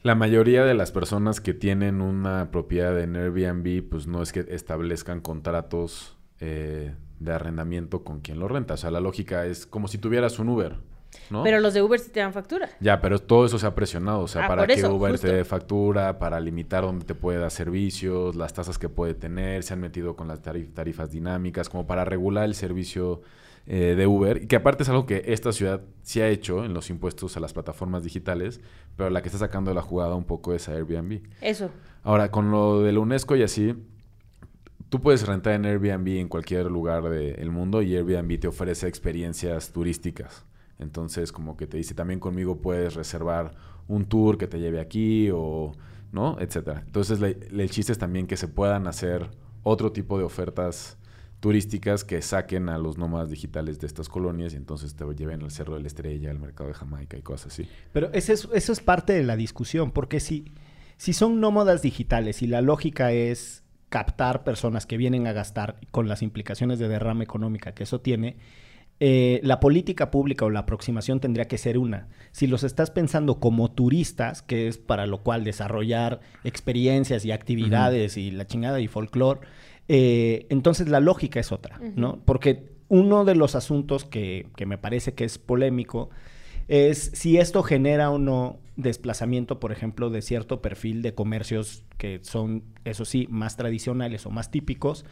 [0.02, 4.46] la mayoría de las personas que tienen una propiedad en Airbnb, pues no es que
[4.48, 8.74] establezcan contratos eh, de arrendamiento con quien lo renta.
[8.74, 10.76] O sea, la lógica es como si tuvieras un Uber,
[11.30, 11.42] ¿no?
[11.42, 12.68] Pero los de Uber sí te dan factura.
[12.80, 14.20] Ya, pero todo eso se ha presionado.
[14.20, 15.26] O sea, Ah, para que eso, Uber justo.
[15.26, 19.62] te dé factura, para limitar dónde te puede dar servicios, las tasas que puede tener,
[19.62, 23.20] se han metido con las tarif- tarifas dinámicas, como para regular el servicio
[23.70, 24.42] eh, de Uber.
[24.44, 27.40] Y que aparte es algo que esta ciudad sí ha hecho en los impuestos a
[27.40, 28.60] las plataformas digitales,
[28.96, 31.20] pero la que está sacando de la jugada un poco es a Airbnb.
[31.42, 31.70] Eso.
[32.02, 33.74] Ahora, con lo de la UNESCO y así,
[34.88, 39.70] tú puedes rentar en Airbnb en cualquier lugar del mundo y Airbnb te ofrece experiencias
[39.70, 40.46] turísticas.
[40.78, 43.54] Entonces, como que te dice, también conmigo puedes reservar
[43.88, 45.72] un tour que te lleve aquí o,
[46.12, 46.36] ¿no?
[46.40, 46.82] Etcétera.
[46.86, 49.28] Entonces, le- el chiste es también que se puedan hacer
[49.62, 50.96] otro tipo de ofertas
[51.40, 55.50] turísticas que saquen a los nómadas digitales de estas colonias y entonces te lleven al
[55.50, 57.68] Cerro de la Estrella, al Mercado de Jamaica y cosas así.
[57.92, 60.52] Pero ese es- eso es parte de la discusión, porque si,
[60.96, 66.08] si son nómadas digitales y la lógica es captar personas que vienen a gastar con
[66.08, 68.36] las implicaciones de derrama económica que eso tiene,
[69.00, 72.08] eh, la política pública o la aproximación tendría que ser una.
[72.32, 78.16] Si los estás pensando como turistas, que es para lo cual desarrollar experiencias y actividades
[78.16, 79.40] y la chingada y folclore,
[79.86, 82.20] eh, entonces la lógica es otra, ¿no?
[82.24, 86.10] Porque uno de los asuntos que, que me parece que es polémico
[86.66, 92.20] es si esto genera o no desplazamiento, por ejemplo, de cierto perfil de comercios que
[92.22, 95.04] son, eso sí, más tradicionales o más típicos,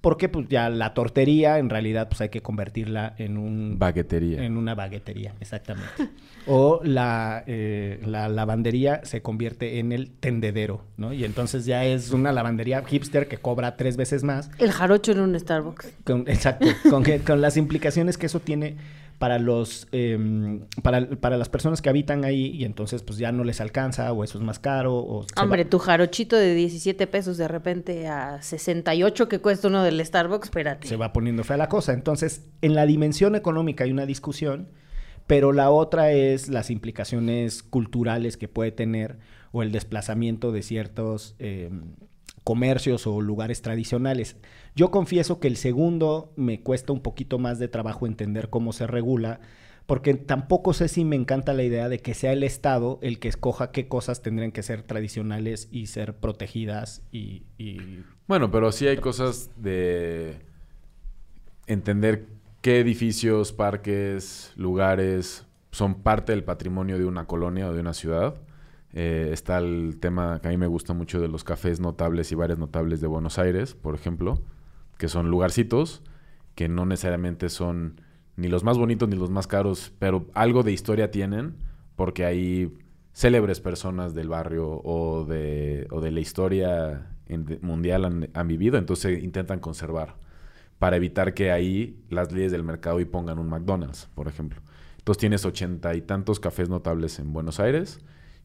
[0.00, 4.42] porque pues ya la tortería en realidad pues hay que convertirla en un Baguetería.
[4.42, 6.08] en una baguetería, exactamente.
[6.46, 11.12] o la, eh, la lavandería se convierte en el tendedero, ¿no?
[11.12, 15.20] Y entonces ya es una lavandería hipster que cobra tres veces más El jarocho en
[15.20, 15.92] un Starbucks.
[16.04, 18.76] con- exacto, con, que- con las implicaciones que eso tiene
[19.20, 23.44] para los em, para, para las personas que habitan ahí y entonces pues ya no
[23.44, 27.46] les alcanza o eso es más caro o Hombre, tu jarochito de 17 pesos de
[27.46, 30.88] repente a 68 que cuesta uno del Starbucks, espérate.
[30.88, 31.92] se va poniendo fea la cosa.
[31.92, 34.68] Entonces, en la dimensión económica hay una discusión,
[35.26, 39.18] pero la otra es las implicaciones culturales que puede tener
[39.52, 41.68] o el desplazamiento de ciertos eh,
[42.50, 44.36] comercios o lugares tradicionales.
[44.74, 48.88] Yo confieso que el segundo me cuesta un poquito más de trabajo entender cómo se
[48.88, 49.38] regula,
[49.86, 53.28] porque tampoco sé si me encanta la idea de que sea el Estado el que
[53.28, 57.44] escoja qué cosas tendrían que ser tradicionales y ser protegidas y...
[58.26, 60.40] Bueno, pero sí hay cosas de
[61.68, 62.26] entender
[62.62, 68.34] qué edificios, parques, lugares son parte del patrimonio de una colonia o de una ciudad
[68.92, 72.34] eh, está el tema que a mí me gusta mucho de los cafés notables y
[72.34, 74.42] bares notables de Buenos Aires, por ejemplo,
[74.98, 76.02] que son lugarcitos
[76.54, 78.00] que no necesariamente son
[78.36, 81.54] ni los más bonitos ni los más caros, pero algo de historia tienen,
[81.96, 82.76] porque hay
[83.12, 87.16] célebres personas del barrio o de, o de la historia
[87.60, 90.16] mundial han, han, vivido, entonces intentan conservar
[90.78, 94.60] para evitar que ahí las leyes del mercado y pongan un McDonald's, por ejemplo.
[94.98, 98.00] Entonces tienes ochenta y tantos cafés notables en Buenos Aires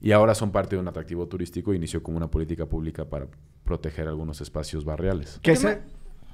[0.06, 3.26] y ahora son parte de un atractivo turístico e inició como una política pública para
[3.64, 5.40] proteger algunos espacios barriales.
[5.42, 5.82] ¿Qué se...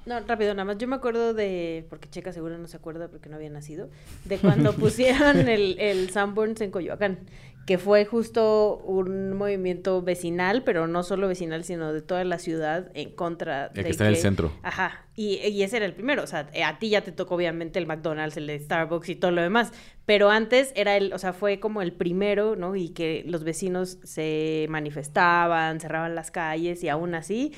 [0.06, 0.78] No, rápido, nada más.
[0.78, 3.90] Yo me acuerdo de, porque Checa seguro no se acuerda porque no había nacido,
[4.26, 7.20] de cuando pusieron el, el Sanborns en Coyoacán
[7.66, 12.92] que fue justo un movimiento vecinal, pero no solo vecinal, sino de toda la ciudad
[12.94, 13.84] en contra de...
[13.84, 14.52] que está en el centro.
[14.64, 17.78] Ajá, y, y, ese era el primero, o sea, a ti ya te tocó obviamente
[17.78, 19.72] el McDonald's, el de Starbucks y todo lo demás,
[20.06, 22.76] pero antes era el, o sea, fue como el primero, ¿no?
[22.76, 27.54] Y que los vecinos se manifestaban, cerraban las calles y aún así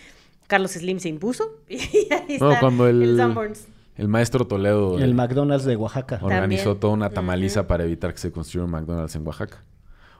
[0.47, 3.19] Carlos Slim se impuso y ahí no, cuando el...
[3.95, 4.97] El maestro Toledo.
[4.97, 6.19] El McDonald's de Oaxaca.
[6.23, 9.63] Organizó toda una tamaliza para evitar que se construyera un McDonald's en Oaxaca.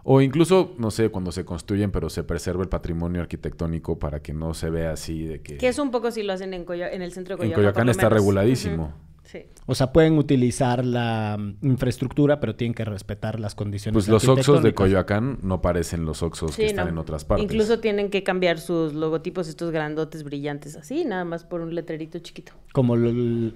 [0.04, 4.34] O incluso, no sé, cuando se construyen, pero se preserva el patrimonio arquitectónico para que
[4.34, 5.58] no se vea así de que...
[5.58, 7.50] Que es un poco si lo hacen en, en el centro de Coyoacán.
[7.50, 8.94] En Coyoacán está reguladísimo.
[9.24, 9.46] sí.
[9.66, 14.28] O sea, pueden utilizar la mm, infraestructura, pero tienen que respetar las condiciones Pues los
[14.28, 17.46] Oxos de Coyoacán no parecen los Oxos que están en otras partes.
[17.46, 22.20] Incluso tienen que cambiar sus logotipos, estos grandotes brillantes así, nada más por un letrerito
[22.20, 22.52] chiquito.
[22.74, 22.96] Como,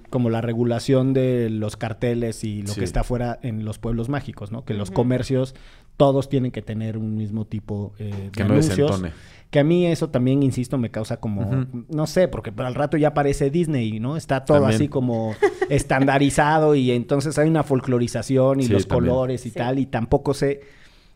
[0.10, 4.52] como la regulación de los carteles y lo que está fuera en los pueblos mágicos,
[4.52, 4.64] ¿no?
[4.64, 5.56] Que los comercios
[5.98, 9.02] todos tienen que tener un mismo tipo eh, de que anuncios.
[9.50, 13.10] que a mí eso también, insisto, me causa como, no sé, porque al rato ya
[13.10, 14.16] aparece Disney, ¿no?
[14.16, 15.34] Está todo así como
[15.70, 20.62] estandarizado y entonces hay una folclorización y los colores y tal, y tampoco sé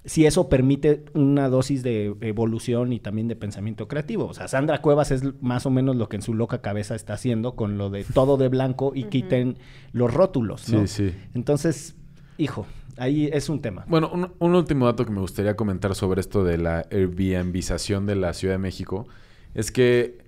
[0.04, 4.26] si eso permite una dosis de evolución y también de pensamiento creativo.
[4.26, 7.14] O sea, Sandra Cuevas es más o menos lo que en su loca cabeza está
[7.14, 9.58] haciendo con lo de todo de blanco y quiten
[9.92, 10.88] los rótulos, ¿no?
[10.88, 11.16] Sí, sí.
[11.36, 11.96] Entonces,
[12.40, 12.66] hijo,
[12.98, 13.86] ahí es un tema.
[13.88, 18.34] Bueno, un, último dato que me gustaría comentar sobre esto de la Airbnbización de la
[18.34, 19.08] Ciudad de México
[19.54, 20.20] es que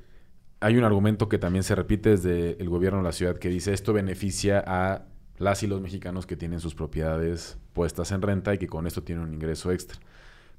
[0.59, 3.73] hay un argumento que también se repite desde el gobierno de la ciudad que dice
[3.73, 5.05] esto beneficia a
[5.37, 9.03] las y los mexicanos que tienen sus propiedades puestas en renta y que con esto
[9.03, 9.99] tienen un ingreso extra.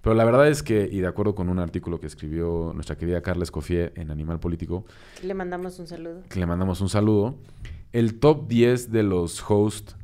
[0.02, 3.22] Pero la verdad es que, y de acuerdo con un artículo que escribió nuestra querida
[3.22, 4.84] Carla Escofié en Animal Político,
[5.22, 6.22] le mandamos un saludo.
[6.28, 7.36] Que le mandamos un saludo.
[7.92, 9.96] El top 10 de los hosts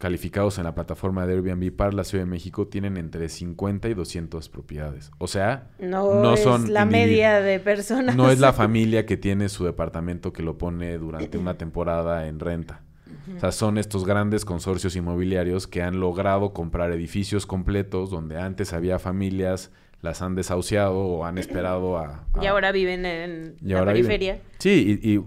[0.00, 3.94] calificados en la plataforma de Airbnb para la Ciudad de México tienen entre 50 y
[3.94, 5.10] 200 propiedades.
[5.18, 8.16] O sea, no, es son la media de personas.
[8.16, 12.40] No es la familia que tiene su departamento que lo pone durante una temporada en
[12.40, 12.80] renta.
[13.36, 18.72] O sea, son estos grandes consorcios inmobiliarios que han logrado comprar edificios completos donde antes
[18.72, 19.70] había familias
[20.02, 22.26] las han desahuciado o han esperado a...
[22.40, 24.40] y ahora viven en la periferia.
[24.58, 25.18] Sí, y, y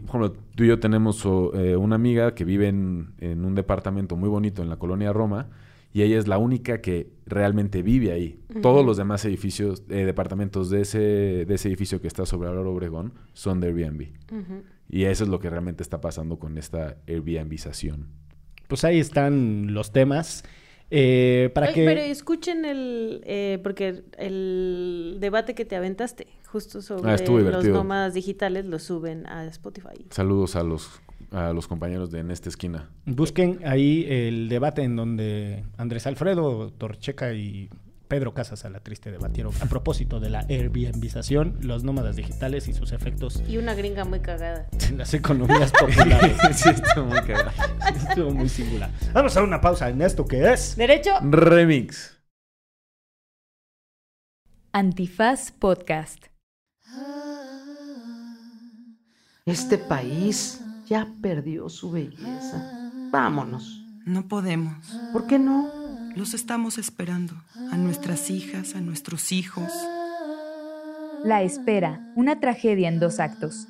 [0.55, 4.69] tú y yo tenemos eh, una amiga que vive en, un departamento muy bonito en
[4.69, 5.49] la colonia Roma
[5.93, 8.39] y ella es la única que realmente vive ahí.
[8.63, 12.73] Todos los demás edificios, eh, departamentos de ese, de ese edificio que está sobre Álvaro
[12.73, 14.07] Obregón son de Airbnb.
[14.89, 18.07] Y eso es lo que realmente está pasando con esta Airbnbización.
[18.67, 20.43] Pues ahí están los temas.
[20.89, 21.86] Eh, para que...
[21.86, 28.13] Pero escuchen el, eh, porque el debate que te aventaste, justo sobre ah, los nómadas
[28.13, 30.06] digitales, lo suben a Spotify.
[30.10, 32.89] Saludos a los, a los compañeros de En esta esquina.
[33.06, 37.69] Busquen ahí el debate en donde Andrés Alfredo Torcheca y
[38.13, 42.73] Pedro Casas a la triste debatieron a propósito de la Airbnbización, los nómadas digitales y
[42.76, 43.41] sus efectos.
[43.47, 44.67] Y una gringa muy cagada.
[44.88, 46.38] En las economías populares.
[46.54, 47.52] sí, estuvo muy cagada.
[47.89, 48.91] estuvo muy singular.
[49.13, 50.76] Vamos a dar una pausa en esto que es.
[50.76, 51.10] Derecho.
[51.23, 52.15] Remix.
[54.73, 56.28] Antifaz Podcast.
[59.43, 62.91] Este país ya perdió su belleza.
[63.10, 63.84] Vámonos.
[64.06, 64.99] No podemos.
[65.12, 65.83] ¿Por qué no?
[66.15, 67.34] Los estamos esperando,
[67.71, 69.71] a nuestras hijas, a nuestros hijos.
[71.23, 73.67] La espera, una tragedia en dos actos.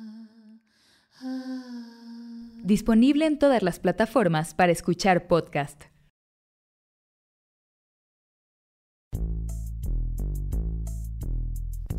[2.62, 5.84] Disponible en todas las plataformas para escuchar podcast.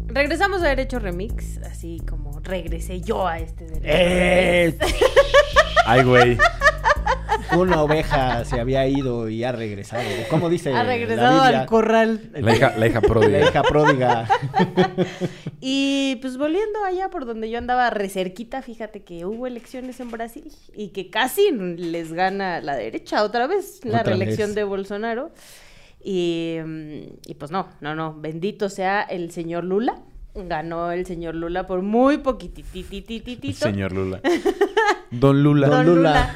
[0.05, 3.84] Regresamos a Derecho Remix, así como regresé yo a este Derecho.
[3.84, 4.77] ¡Eh!
[5.88, 6.38] Ay, güey.
[7.57, 10.03] Una oveja se había ido y ha regresado.
[10.29, 10.73] ¿Cómo dice?
[10.73, 12.29] Ha regresado al corral.
[12.33, 13.39] La hija, la hija pródiga.
[13.39, 14.27] La hija pródiga.
[15.67, 20.51] Y pues volviendo allá por donde yo andaba recerquita, fíjate que hubo elecciones en Brasil
[20.75, 24.55] y que casi les gana la derecha otra vez, la Otra reelección vez.
[24.55, 25.31] de Bolsonaro.
[26.03, 29.95] Y, mm, y pues no, no, no, bendito sea el señor Lula.
[30.35, 33.57] Ganó el señor Lula por muy poquitititititito.
[33.65, 34.21] Señor Lula.
[35.09, 35.67] Don Lula.
[35.67, 36.33] Don Don Lula.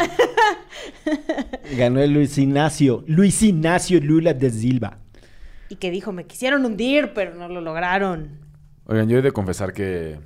[1.77, 3.03] Ganó el Luis Ignacio.
[3.07, 4.99] Luis Ignacio Lula de Silva.
[5.69, 8.39] Y que dijo, me quisieron hundir, pero no lo lograron.
[8.85, 10.19] Oigan, yo he de confesar que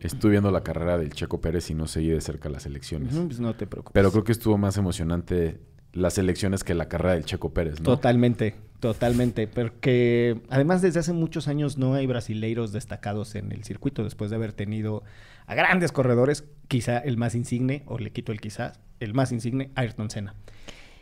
[0.00, 3.14] estuve viendo la carrera del Checo Pérez y no seguí de cerca las elecciones.
[3.14, 3.92] Pues no te preocupes.
[3.94, 5.60] Pero creo que estuvo más emocionante
[5.92, 7.84] las elecciones que la carrera del Checo Pérez, ¿no?
[7.84, 9.46] Totalmente, totalmente.
[9.46, 14.36] Porque además desde hace muchos años no hay brasileiros destacados en el circuito después de
[14.36, 15.04] haber tenido
[15.46, 19.70] a grandes corredores, quizá el más insigne, o le quito el quizás, el más insigne,
[19.76, 20.34] Ayrton Senna.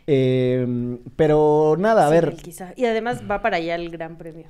[0.07, 2.73] Eh, pero nada, a Sí, ver, quizá.
[2.77, 4.45] Y además va para allá el gran premio.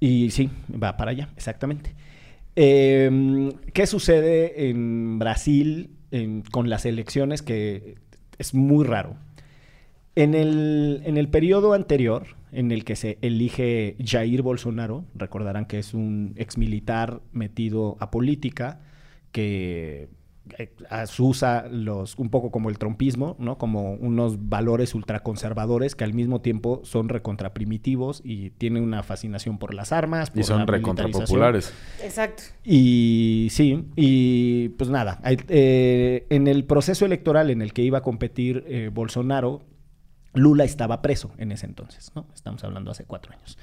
[0.00, 1.94] y sí, va para allá, exactamente.
[2.56, 7.40] Eh, ¿Qué sucede en Brasil en- con las elecciones?
[7.42, 7.94] Que
[8.38, 9.16] es muy raro.
[10.14, 15.78] En el, en el periodo anterior, en el que se elige Jair Bolsonaro, recordarán que
[15.78, 18.80] es un exmilitar metido a política,
[19.30, 20.08] que
[20.58, 23.58] eh, asusa los, un poco como el trompismo, ¿no?
[23.58, 29.72] Como unos valores ultraconservadores que al mismo tiempo son recontraprimitivos y tienen una fascinación por
[29.72, 30.32] las armas.
[30.34, 31.72] Y son la recontrapopulares.
[32.02, 32.42] Exacto.
[32.64, 38.02] y sí, y pues nada, eh, en el proceso electoral en el que iba a
[38.02, 39.62] competir eh, Bolsonaro,
[40.34, 42.26] Lula estaba preso en ese entonces, ¿no?
[42.34, 43.58] Estamos hablando hace cuatro años.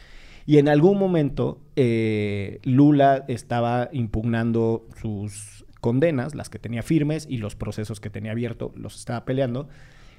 [0.46, 7.38] Y en algún momento eh, Lula estaba impugnando sus condenas, las que tenía firmes y
[7.38, 9.68] los procesos que tenía abierto, los estaba peleando.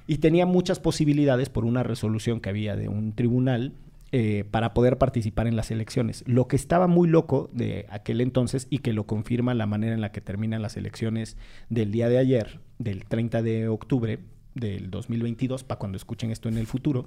[0.06, 3.74] Y tenía muchas posibilidades por una resolución que había de un tribunal
[4.12, 6.24] eh, para poder participar en las elecciones.
[6.26, 10.00] Lo que estaba muy loco de aquel entonces y que lo confirma la manera en
[10.00, 11.36] la que terminan las elecciones
[11.68, 14.18] del día de ayer, del 30 de octubre
[14.54, 17.06] del 2022, para cuando escuchen esto en el futuro,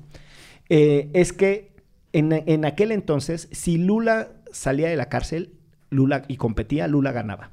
[0.69, 1.73] eh, es que
[2.13, 5.51] en, en aquel entonces, si Lula salía de la cárcel
[5.89, 7.51] Lula y competía, Lula ganaba.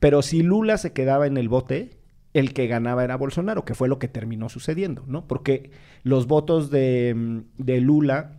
[0.00, 1.90] Pero si Lula se quedaba en el bote,
[2.32, 5.26] el que ganaba era Bolsonaro, que fue lo que terminó sucediendo, ¿no?
[5.26, 5.70] Porque
[6.02, 8.38] los votos de, mm, de Lula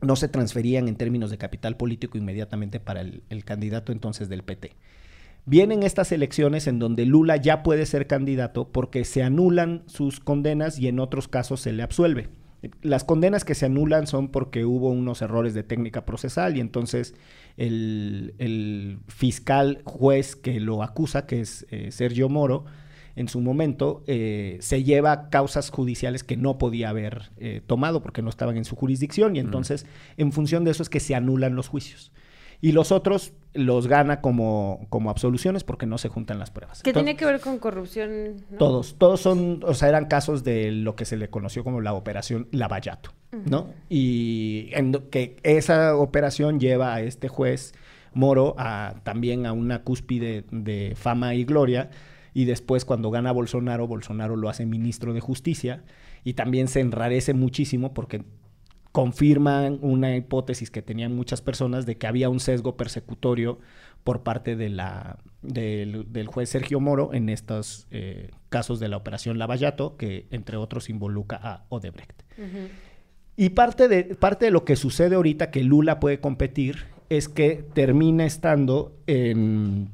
[0.00, 4.42] no se transferían en términos de capital político inmediatamente para el, el candidato entonces del
[4.42, 4.72] PT.
[5.44, 10.78] Vienen estas elecciones en donde Lula ya puede ser candidato porque se anulan sus condenas
[10.78, 12.28] y en otros casos se le absuelve.
[12.82, 17.14] Las condenas que se anulan son porque hubo unos errores de técnica procesal y entonces
[17.56, 22.64] el, el fiscal juez que lo acusa, que es eh, Sergio Moro,
[23.16, 28.22] en su momento eh, se lleva causas judiciales que no podía haber eh, tomado porque
[28.22, 31.54] no estaban en su jurisdicción y entonces en función de eso es que se anulan
[31.54, 32.12] los juicios.
[32.62, 36.82] Y los otros los gana como, como absoluciones porque no se juntan las pruebas.
[36.82, 38.36] Que Entonces, tiene que ver con corrupción.
[38.50, 38.56] ¿no?
[38.56, 41.92] todos, todos son, o sea, eran casos de lo que se le conoció como la
[41.92, 43.66] operación Lavallato, ¿no?
[43.90, 47.74] Y en que esa operación lleva a este juez
[48.14, 51.90] Moro a, también a una cúspide de fama y gloria.
[52.34, 55.82] Y después, cuando gana Bolsonaro, Bolsonaro lo hace ministro de Justicia.
[56.24, 58.22] Y también se enrarece muchísimo porque
[58.92, 63.58] confirman una hipótesis que tenían muchas personas de que había un sesgo persecutorio
[64.04, 68.98] por parte de la, del, del juez Sergio Moro en estos eh, casos de la
[68.98, 72.22] operación Lavallato, que entre otros involucra a Odebrecht.
[73.36, 77.64] Y parte de, parte de lo que sucede ahorita que Lula puede competir es que
[77.74, 79.90] termina estando en,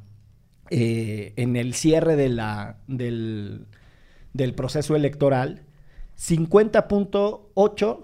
[0.70, 3.66] eh, en el cierre de la, del,
[4.32, 5.62] del proceso electoral
[6.18, 8.00] 50.8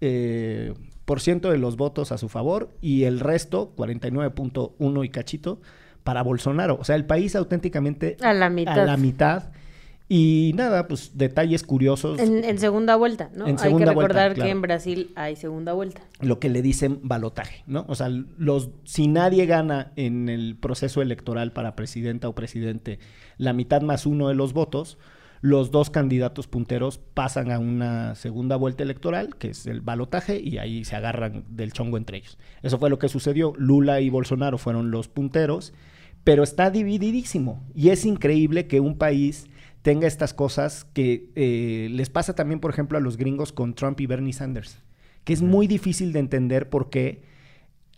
[0.00, 5.60] eh, por ciento de los votos a su favor y el resto, 49.1 y cachito,
[6.04, 6.78] para Bolsonaro.
[6.80, 8.78] O sea, el país auténticamente A la mitad.
[8.80, 9.50] a la mitad.
[10.08, 12.20] Y nada, pues detalles curiosos.
[12.20, 13.48] En, en segunda vuelta, ¿no?
[13.48, 14.46] En hay que vuelta, recordar claro.
[14.46, 16.02] que en Brasil hay segunda vuelta.
[16.20, 17.84] lo que le dicen balotaje, ¿no?
[17.88, 23.00] O sea, los, si nadie gana en el proceso electoral para presidenta o presidente
[23.36, 24.96] la mitad más uno de los votos,
[25.40, 30.58] los dos candidatos punteros pasan a una segunda vuelta electoral, que es el balotaje, y
[30.58, 32.38] ahí se agarran del chongo entre ellos.
[32.62, 33.52] Eso fue lo que sucedió.
[33.56, 35.74] Lula y Bolsonaro fueron los punteros,
[36.24, 37.62] pero está divididísimo.
[37.74, 39.48] Y es increíble que un país
[39.82, 44.00] tenga estas cosas que eh, les pasa también, por ejemplo, a los gringos con Trump
[44.00, 44.82] y Bernie Sanders,
[45.22, 47.22] que es muy difícil de entender porque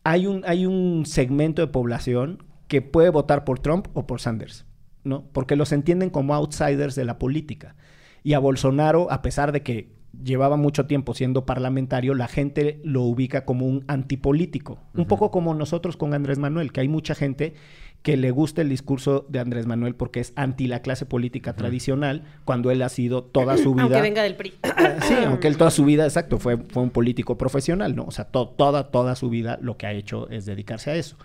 [0.04, 4.66] hay un, hay un segmento de población que puede votar por Trump o por Sanders,
[5.04, 5.24] ¿no?
[5.32, 7.76] Porque los entienden como outsiders de la política.
[8.22, 13.02] Y a Bolsonaro, a pesar de que llevaba mucho tiempo siendo parlamentario, la gente lo
[13.02, 14.78] ubica como un antipolítico.
[14.94, 17.54] Un poco como nosotros con Andrés Manuel, que hay mucha gente
[18.02, 22.24] que le gusta el discurso de Andrés Manuel porque es anti la clase política tradicional,
[22.44, 23.84] cuando él ha sido toda su vida...
[23.84, 24.54] Aunque venga del PRI.
[25.02, 28.04] Sí, aunque él toda su vida, exacto, fue, fue un político profesional, ¿no?
[28.04, 31.16] O sea, to- toda, toda su vida lo que ha hecho es dedicarse a eso.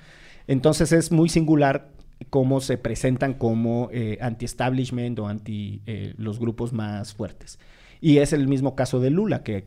[0.47, 1.89] Entonces es muy singular
[2.30, 7.59] cómo se presentan como eh, anti-establishment o anti eh, los grupos más fuertes.
[8.01, 9.65] Y es el mismo caso de Lula, que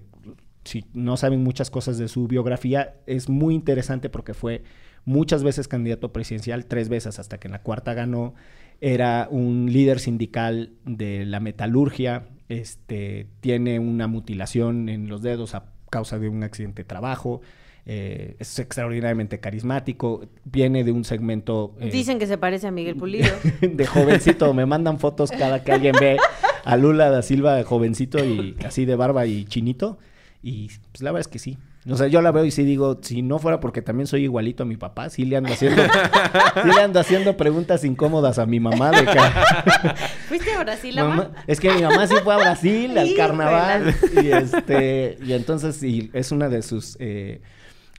[0.65, 4.63] si no saben muchas cosas de su biografía, es muy interesante porque fue
[5.05, 8.35] muchas veces candidato presidencial, tres veces hasta que en la cuarta ganó.
[8.81, 15.73] Era un líder sindical de la metalurgia, este, tiene una mutilación en los dedos a
[15.89, 17.41] causa de un accidente de trabajo,
[17.87, 21.75] eh, es extraordinariamente carismático, viene de un segmento...
[21.81, 23.29] eh, Dicen que se parece a Miguel Pulido.
[23.61, 24.53] de jovencito.
[24.55, 26.17] Me mandan fotos cada que alguien ve
[26.65, 29.99] a Lula da Silva de jovencito y así de barba y chinito.
[30.43, 31.59] Y pues la verdad es que sí.
[31.89, 34.65] O sea, yo la veo y sí digo, si no fuera porque también soy igualito
[34.65, 35.83] a mi papá, sí le ando haciendo,
[36.63, 39.07] sí le ando haciendo preguntas incómodas a mi mamá de
[40.29, 41.31] ¿Fuiste a Brasil, Mamá, mamá?
[41.47, 46.11] es que mi mamá sí fue a Brasil al carnaval y este y entonces y
[46.13, 47.41] es una de sus eh,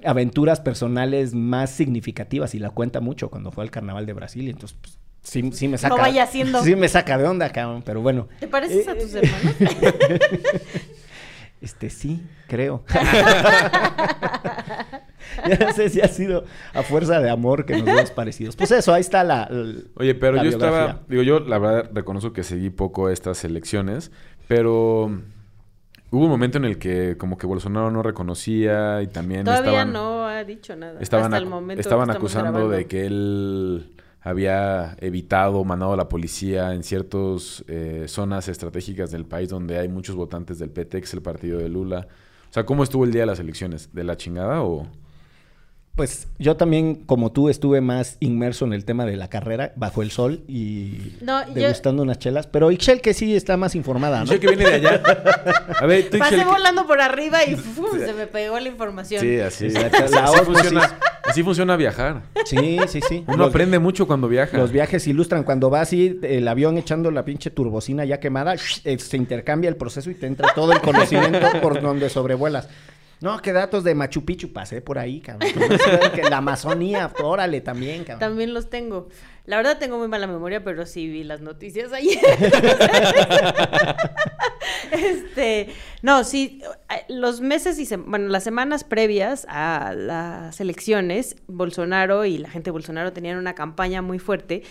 [0.03, 4.51] aventuras personales más significativas y la cuenta mucho cuando fue al carnaval de Brasil y
[4.51, 6.63] entonces pues, sí, sí me saca vaya haciendo.
[6.63, 9.55] sí me saca de onda cabrón pero bueno ¿Te pareces a Eh, tus hermanos?
[11.61, 12.83] este sí creo
[15.47, 18.71] ya no sé si ha sido a fuerza de amor que nos vemos parecidos pues
[18.71, 19.49] eso ahí está la,
[19.95, 24.11] Oye, pero la yo estaba, digo, yo la verdad reconozco que seguí poco estas elecciones,
[24.47, 25.21] pero
[26.11, 29.93] hubo un momento en el que como que Bolsonaro no reconocía y también Todavía estaban,
[29.93, 30.99] no ha dicho nada.
[30.99, 32.75] estaban, Hasta el momento estaban acusando grabando.
[32.75, 33.91] de que él
[34.21, 37.63] había evitado, mandado a la policía en ciertas
[38.07, 41.69] zonas estratégicas del país donde hay muchos votantes del PT, que es el partido de
[41.69, 42.07] Lula.
[42.49, 43.93] O sea, ¿cómo estuvo el día de las elecciones?
[43.93, 44.87] ¿De la chingada o...?
[45.97, 50.03] Pues yo también, como tú, estuve más inmerso en el tema de la carrera, bajo
[50.03, 52.45] el sol y No, yo- degustando unas chelas.
[52.47, 54.29] Pero Ixchel que sí está más informada, ¿no?
[54.39, 55.01] Que viene de allá.
[55.79, 57.97] A ver, tú, Pasé Ixchel, ¿qué- volando por arriba y ¡fum!
[57.99, 59.21] se me pegó la información.
[59.21, 62.21] Sí, así, Sí, así, la- la así funciona, así funciona viajar.
[62.45, 63.23] Sí, sí, sí.
[63.27, 64.55] Uno Los- aprende mucho cuando viaja.
[64.55, 65.43] Los viajes ilustran.
[65.43, 69.75] Cuando va así, el avión echando la pinche turbocina ya quemada, eh, se intercambia el
[69.75, 72.69] proceso y te entra todo el conocimiento por donde sobrevuelas.
[73.19, 75.49] No, que datos de Machu Picchu pasé por ahí, cabrón.
[76.13, 78.19] Que la Amazonía, órale, también, cabrón.
[78.19, 79.09] También los tengo.
[79.45, 82.19] La verdad tengo muy mala memoria, pero sí vi las noticias ayer.
[84.91, 85.69] este,
[86.01, 86.61] no, sí,
[86.93, 92.65] eh, los meses y bueno, las semanas previas a las elecciones, Bolsonaro y la gente
[92.65, 94.63] de Bolsonaro tenían una campaña muy fuerte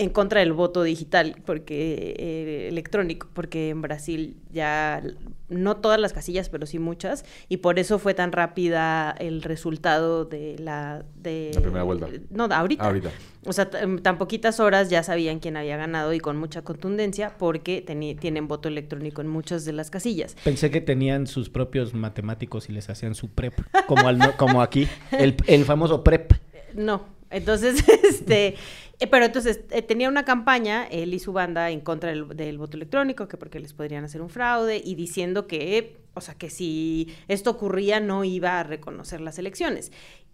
[0.00, 5.02] en contra del voto digital, porque eh, electrónico, porque en Brasil ya
[5.50, 10.24] no todas las casillas, pero sí muchas, y por eso fue tan rápida el resultado
[10.24, 12.08] de la de La primera vuelta.
[12.30, 12.82] No, ahorita.
[12.84, 13.10] Ahorita.
[13.46, 17.82] O sea, tan poquitas horas ya sabían quién había ganado y con mucha contundencia porque
[18.20, 20.34] tienen voto electrónico en muchas de las casillas.
[20.44, 23.54] Pensé que tenían sus propios matemáticos y les hacían su prep,
[23.86, 26.32] como, al- como aquí, el, el famoso prep.
[26.74, 28.54] No, entonces, este,
[29.06, 32.76] pero entonces eh, tenía una campaña, él y su banda, en contra del, del voto
[32.76, 37.14] electrónico, que porque les podrían hacer un fraude y diciendo que, o sea, que si
[37.26, 39.90] esto ocurría no iba a reconocer las elecciones.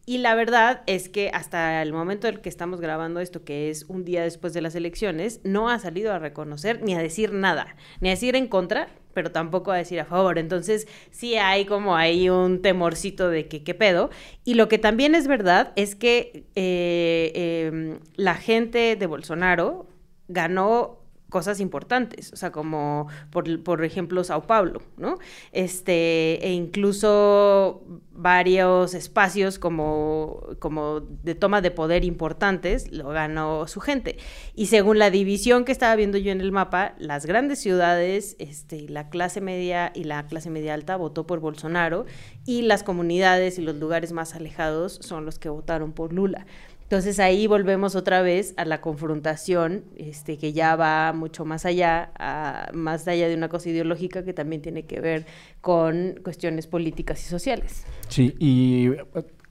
[0.09, 3.71] Y la verdad es que hasta el momento en el que estamos grabando esto, que
[3.71, 7.33] es un día después de las elecciones, no ha salido a reconocer ni a decir
[7.33, 10.39] nada, ni a decir en contra, pero tampoco a decir a favor.
[10.39, 14.11] Entonces, sí hay como ahí un temorcito de que qué pedo.
[14.45, 19.89] Y lo que también es verdad es que eh, eh, la gente de Bolsonaro
[20.29, 21.06] ganó
[21.37, 25.19] cosas importantes, o sea, como por, por ejemplo Sao Paulo, ¿no?
[25.53, 33.81] Este, e incluso varios espacios como, como de toma de poder importantes lo ganó su
[33.81, 34.17] gente.
[34.55, 38.89] Y según la división que estaba viendo yo en el mapa, las grandes ciudades, este,
[38.89, 42.07] la clase media y la clase media alta votó por Bolsonaro
[42.47, 46.47] y las comunidades y los lugares más alejados son los que votaron por Lula.
[46.87, 52.13] Entonces ahí volvemos otra vez a la confrontación, este, que ya va mucho más allá,
[52.17, 55.27] a- más allá de una cosa ideológica que también tiene que ver
[55.61, 57.85] con cuestiones políticas y sociales.
[58.09, 58.91] Sí, y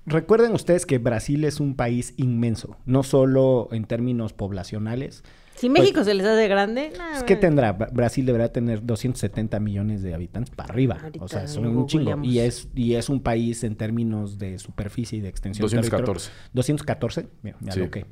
[0.06, 5.22] recuerden ustedes que Brasil es un país inmenso, no solo en términos poblacionales.
[5.56, 7.78] Si México se les hace grande, nah, Pues, ¿Qué tendrá?
[7.78, 10.98] Bra- Brasil deberá tener 270 millones de habitantes para arriba.
[11.02, 12.22] Ahorita o sea, son un chingo.
[12.24, 15.64] Y es, y es un país en términos de superficie y de extensión.
[15.66, 16.30] 214.
[16.30, 16.52] territorial.
[16.54, 17.28] 214.
[17.42, 17.80] Mira, ya Sí.
[17.80, 18.06] lo que.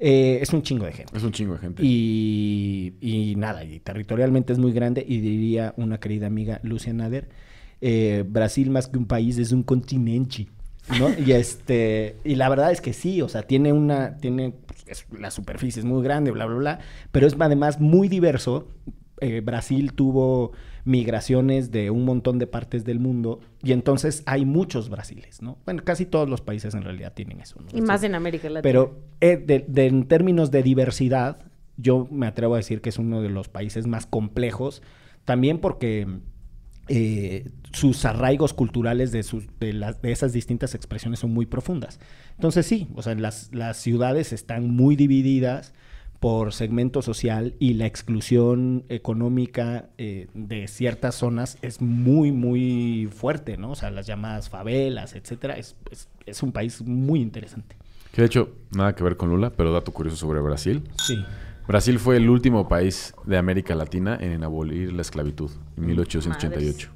[0.00, 1.16] Eh, es un chingo de gente.
[1.16, 1.82] Es un chingo de gente.
[1.84, 5.04] Y, y nada, y territorialmente es muy grande.
[5.06, 7.28] Y diría una querida amiga, Lucia Nader,
[7.80, 10.46] eh, Brasil más que un país es un continente.
[10.98, 11.10] ¿no?
[11.22, 14.54] y este y la verdad es que sí, o sea, tiene una tiene
[14.90, 16.78] es- la superficie es muy grande, bla bla bla,
[17.12, 18.68] pero es además muy diverso.
[19.20, 20.52] Eh, Brasil tuvo
[20.84, 25.58] migraciones de un montón de partes del mundo y entonces hay muchos Brasiles, ¿no?
[25.64, 27.60] Bueno, casi todos los países en realidad tienen eso.
[27.60, 27.66] ¿no?
[27.76, 28.62] Y más en América Latina.
[28.62, 31.38] Pero eh, de- de- en términos de diversidad,
[31.76, 34.82] yo me atrevo a decir que es uno de los países más complejos,
[35.24, 36.06] también porque
[36.88, 42.00] eh, sus arraigos culturales de, sus, de, las, de esas distintas expresiones son muy profundas.
[42.34, 45.72] Entonces sí, o sea, las, las ciudades están muy divididas
[46.20, 53.56] por segmento social y la exclusión económica eh, de ciertas zonas es muy, muy fuerte,
[53.56, 53.70] ¿no?
[53.70, 57.76] O sea, las llamadas favelas, etcétera, es, es, es un país muy interesante.
[58.12, 60.82] Que de hecho, nada que ver con Lula, pero dato curioso sobre Brasil.
[61.04, 61.16] Sí.
[61.68, 66.90] Brasil fue el último país de América Latina en abolir la esclavitud en 1888.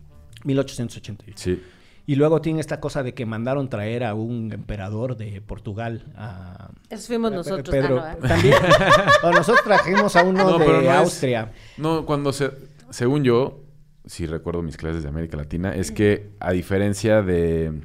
[0.45, 1.39] 1888.
[1.39, 1.63] Sí.
[2.07, 6.71] Y luego tiene esta cosa de que mandaron traer a un emperador de Portugal a...
[6.89, 7.69] Esos fuimos nosotros.
[7.69, 8.29] Pedro, ah, no, ¿eh?
[8.29, 8.55] también.
[9.23, 11.53] O nosotros trajimos a uno No, pero de no es- Austria.
[11.77, 12.51] No, cuando se...
[12.91, 13.61] Según yo,
[14.07, 17.83] si recuerdo mis clases de América Latina, es que a diferencia de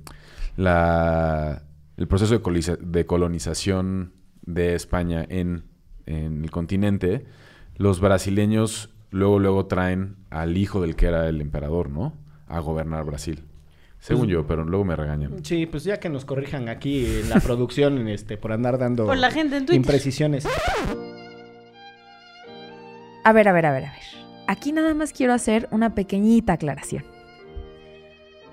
[0.55, 1.63] la...
[1.97, 5.65] El proceso de, de colonización de España en,
[6.07, 7.25] en el continente,
[7.75, 12.13] los brasileños luego, luego traen al hijo del que era el emperador, ¿no?
[12.47, 13.43] A gobernar Brasil.
[13.99, 15.43] Según Pues- yo, pero luego me regañan.
[15.43, 19.17] Sí, pues ya que nos corrijan aquí en la producción este, por andar dando Por
[19.17, 19.75] la gente en Twitter.
[19.81, 20.47] imprecisiones.
[23.23, 24.01] A ver, a ver, a ver, a ver.
[24.47, 27.03] Aquí nada más quiero hacer una pequeñita aclaración.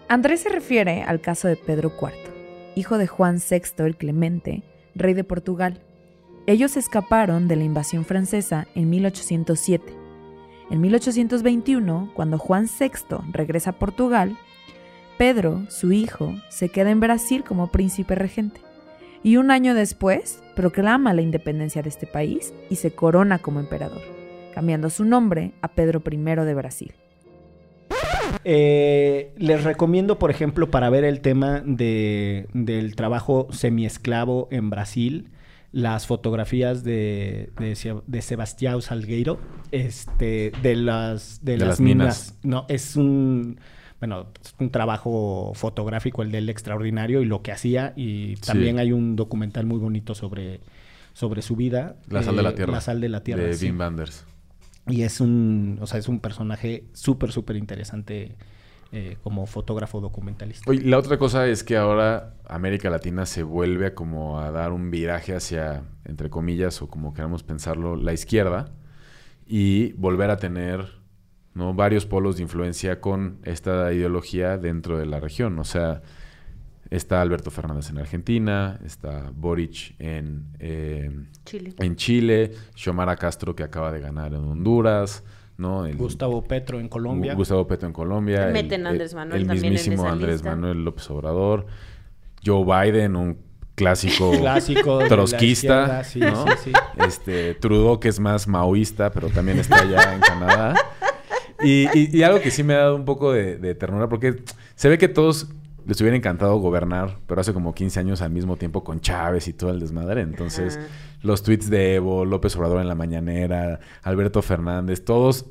[0.09, 2.11] Andrés se refiere al caso de Pedro IV,
[2.75, 4.63] hijo de Juan VI el Clemente,
[4.95, 5.81] rey de Portugal.
[6.47, 9.95] Ellos escaparon de la invasión francesa en 1807.
[10.71, 14.37] En 1821, cuando Juan VI regresa a Portugal,
[15.17, 18.61] Pedro, su hijo, se queda en Brasil como príncipe regente.
[19.23, 24.03] Y un año después proclama la independencia de este país y se corona como emperador,
[24.55, 26.93] cambiando su nombre a Pedro I de Brasil.
[28.45, 35.31] Eh, les recomiendo, por ejemplo, para ver el tema de, del trabajo semiesclavo en Brasil,
[35.75, 37.75] las fotografías de, de,
[38.07, 39.41] de Sebastião Salgueiro,
[39.73, 41.99] este, de las, de De las, las minas.
[42.33, 42.39] minas.
[42.45, 43.59] No, es un,
[43.99, 44.29] bueno,
[44.61, 47.93] un trabajo fotográfico el del extraordinario y lo que hacía.
[47.97, 48.43] Y Sí.
[48.47, 50.61] también hay un documental muy bonito sobre,
[51.13, 51.97] sobre su vida.
[52.09, 52.73] La sal de la eh, tierra.
[52.73, 53.43] La sal de la tierra.
[53.43, 53.67] De sí.
[53.67, 54.25] Wim Wenders.
[54.87, 58.37] Y es un, o sea, es un personaje súper, súper interesante
[58.97, 60.71] eh, como fotógrafo documentalista.
[60.71, 64.71] Oye, la otra cosa es que ahora América Latina se vuelve a como a dar
[64.71, 68.71] un viraje hacia, entre comillas, o como queramos pensarlo, la izquierda
[69.49, 70.93] y volver a tener
[71.55, 71.75] ¿no?
[71.75, 75.59] varios polos de influencia con esta ideología dentro de la región.
[75.59, 76.03] O sea,
[76.89, 81.11] está Alberto Fernández en Argentina, está Boric en, eh,
[81.45, 81.75] Chile.
[81.81, 85.25] en Chile, Xiomara Castro que acaba de ganar en Honduras,
[85.57, 85.87] ¿no?
[85.87, 87.33] El- Gustavo Petro en Colombia.
[87.35, 88.49] Gu- Gustavo Petro en Colombia.
[88.53, 90.51] Meten a Andrés Manuel El también en mismísimo esa Andrés lista.
[90.51, 91.67] Manuel López Obrador.
[92.45, 93.39] Joe Biden, un
[93.75, 94.99] clásico, Clásico.
[95.09, 96.05] trotskista.
[96.05, 96.45] sí, ¿no?
[96.47, 96.73] sí, sí.
[97.07, 100.75] Este, Trudeau, que es más maoísta, pero también está allá en Canadá.
[101.63, 104.43] Y, y- y algo que sí me ha dado un poco de, de ternura, porque
[104.75, 105.49] se ve que todos
[105.87, 109.53] les hubiera encantado gobernar, pero hace como 15 años al mismo tiempo con Chávez y
[109.53, 110.23] todo el desmadre.
[110.23, 110.87] Entonces, Ajá.
[111.25, 115.47] Los tweets de Evo, López Obrador en la mañanera, Alberto Fernández, todos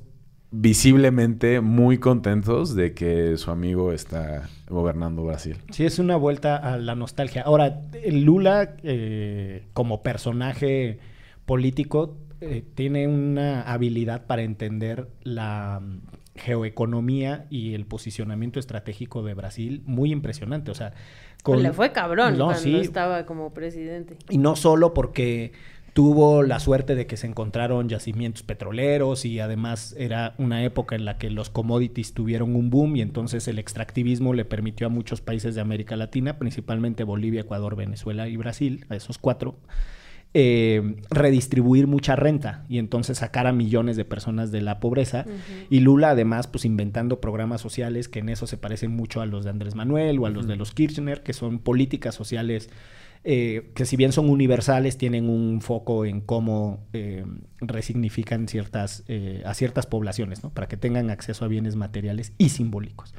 [0.52, 5.58] visiblemente muy contentos de que su amigo está gobernando Brasil.
[5.72, 7.42] Sí, es una vuelta a la nostalgia.
[7.42, 11.00] Ahora, Lula eh, como personaje
[11.48, 16.02] político eh, tiene una habilidad para entender la mm,
[16.36, 20.70] geoeconomía y el posicionamiento estratégico de Brasil muy impresionante.
[20.70, 20.94] O sea,
[21.44, 22.76] con- Le fue cabrón No, cuando sí.
[22.78, 24.18] estaba como presidente.
[24.30, 25.52] Y no solo porque
[25.94, 31.06] tuvo la suerte de que se encontraron yacimientos petroleros y además era una época en
[31.06, 35.22] la que los commodities tuvieron un boom y entonces el extractivismo le permitió a muchos
[35.22, 39.56] países de América Latina, principalmente Bolivia, Ecuador, Venezuela y Brasil, a esos cuatro,
[40.36, 45.26] eh, redistribuir mucha renta y entonces sacar a millones de personas de la pobreza.
[45.70, 49.44] Y Lula además pues inventando programas sociales que en eso se parecen mucho a los
[49.44, 52.70] de Andrés Manuel o a los de los Kirchner, que son políticas sociales
[53.26, 57.24] eh, que si bien son universales, tienen un foco en cómo eh,
[57.62, 59.06] resignifican ciertas,
[59.46, 60.50] a ciertas poblaciones, ¿no?
[60.50, 63.14] Para que tengan acceso a bienes materiales y simbólicos.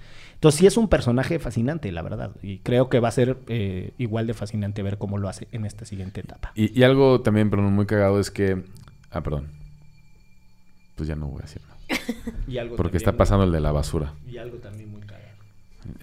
[0.45, 2.33] Entonces sí es un personaje fascinante, la verdad.
[2.43, 5.65] Y creo que va a ser eh, igual de fascinante ver cómo lo hace en
[5.65, 6.53] esta siguiente etapa.
[6.55, 8.63] Y, y algo también, pero muy cagado, es que.
[9.11, 9.49] Ah, perdón.
[10.97, 11.75] Pues ya no voy a decir nada.
[12.47, 14.13] Y algo Porque también está muy- pasando el de la basura.
[14.31, 15.25] Y algo también muy cagado.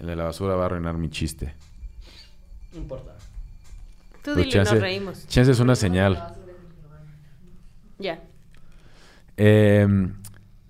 [0.00, 1.54] El de la basura va a arruinar mi chiste.
[2.72, 3.12] No importa.
[4.24, 5.28] Tú Pues dile, chance- nos reímos.
[5.28, 6.34] Chance es una señal.
[8.00, 8.20] Ya.
[9.36, 9.86] Eh,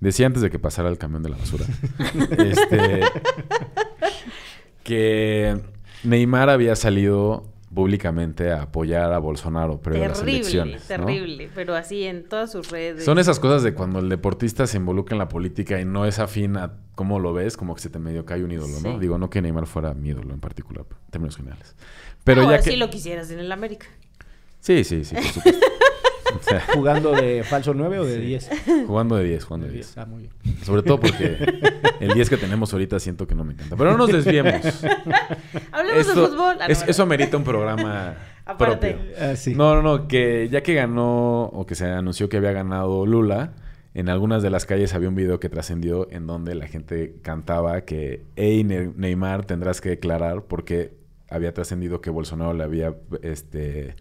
[0.01, 1.65] decía antes de que pasara el camión de la basura.
[2.39, 3.01] este,
[4.83, 5.59] que
[6.05, 10.83] Neymar había salido públicamente a apoyar a Bolsonaro previo a las Terrible, elecciones.
[10.83, 10.87] ¿no?
[10.89, 11.51] terrible.
[11.55, 13.05] Pero así en todas sus redes.
[13.05, 16.19] Son esas cosas de cuando el deportista se involucra en la política y no es
[16.19, 18.99] afín a cómo lo ves, como que se te medio cae un ídolo, ¿no?
[18.99, 21.75] Digo, no que Neymar fuera mi ídolo en particular, en términos generales.
[22.25, 22.71] Pero Ahora ya que...
[22.71, 23.87] sí lo quisieras en el América.
[24.61, 25.67] Sí, sí, sí, por supuesto.
[26.75, 28.51] ¿Jugando de falso 9 o de 10?
[28.87, 29.99] jugando de 10, jugando de 10.
[29.99, 30.57] Ah, muy bien.
[30.65, 31.37] Sobre todo porque
[32.01, 33.77] el 10 que tenemos ahorita siento que no me encanta.
[33.77, 34.55] Pero no nos desviemos.
[35.73, 36.57] Hablemos Esto- de fútbol.
[36.61, 36.91] Ah, no, es- no.
[36.91, 38.15] eso merita un programa
[38.45, 38.93] Aparte.
[38.95, 39.13] propio.
[39.21, 39.55] Ah, sí.
[39.55, 43.53] No, no, no, que ya que ganó o que se anunció que había ganado Lula,
[43.95, 47.83] en algunas de las calles había un video que trascendió en donde la gente cantaba
[47.83, 50.95] que, hey Ne- Neymar, tendrás que declarar porque
[51.29, 53.95] había trascendido que Bolsonaro le había, este,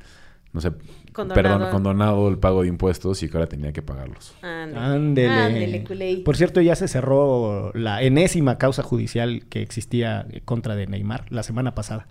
[0.53, 0.71] no sé,
[1.13, 1.49] Condonado.
[1.57, 4.33] perdón, condonado el pago de impuestos y que ahora tenía que pagarlos.
[4.41, 4.77] Ándale.
[4.85, 5.29] Ándele.
[5.29, 6.17] Ándele, culé.
[6.23, 11.43] Por cierto, ya se cerró la enésima causa judicial que existía contra de Neymar la
[11.43, 12.07] semana pasada.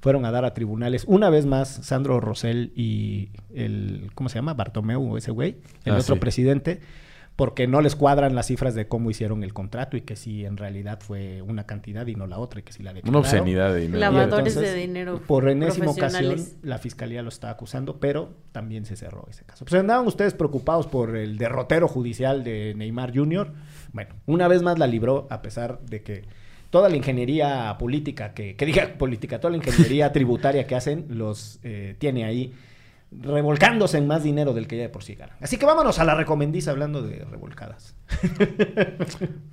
[0.00, 4.52] Fueron a dar a tribunales una vez más Sandro Rosell y el, ¿cómo se llama?
[4.54, 6.20] Bartomeu, ese güey, el Ah, otro sí.
[6.20, 6.80] presidente,
[7.42, 10.56] porque no les cuadran las cifras de cómo hicieron el contrato y que si en
[10.56, 13.20] realidad fue una cantidad y no la otra y que si la Una declararon.
[13.20, 13.98] obscenidad de dinero.
[13.98, 19.26] Lavadores de dinero Por enésima ocasión, la fiscalía lo está acusando, pero también se cerró
[19.28, 19.64] ese caso.
[19.64, 23.52] Pues andaban ustedes preocupados por el derrotero judicial de Neymar Jr.
[23.92, 26.22] Bueno, una vez más la libró, a pesar de que
[26.70, 31.58] toda la ingeniería política, que, que diga política, toda la ingeniería tributaria que hacen, los
[31.64, 32.54] eh, tiene ahí
[33.20, 35.36] revolcándose en más dinero del que ya de por sí ganan.
[35.40, 37.94] Así que vámonos a la recomendiza hablando de revolcadas.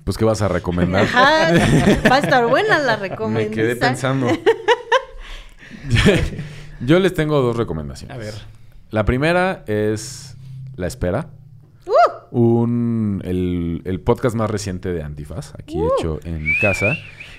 [0.04, 1.04] Pues, ¿qué vas a recomendar?
[1.04, 1.52] Ajá,
[2.10, 3.54] va a estar buena la Me recomendación.
[3.54, 4.26] quedé pensando.
[6.80, 8.14] Yo les tengo dos recomendaciones.
[8.14, 8.34] A ver.
[8.90, 10.36] La primera es
[10.76, 11.30] La Espera.
[12.32, 16.96] Un, el, el podcast más reciente de Antifaz, aquí hecho en casa.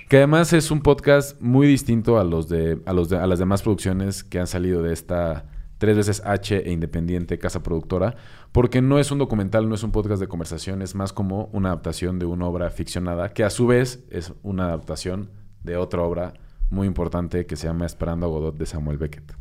[0.09, 3.39] Que además es un podcast muy distinto a los de, a los de- a las
[3.39, 5.45] demás producciones que han salido de esta
[5.81, 8.15] tres veces H e independiente casa productora,
[8.51, 11.69] porque no es un documental, no es un podcast de conversación, es más como una
[11.69, 15.31] adaptación de una obra ficcionada, que a su vez es una adaptación
[15.63, 16.33] de otra obra
[16.69, 19.33] muy importante que se llama Esperando a Godot de Samuel Beckett.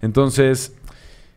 [0.00, 0.74] Entonces,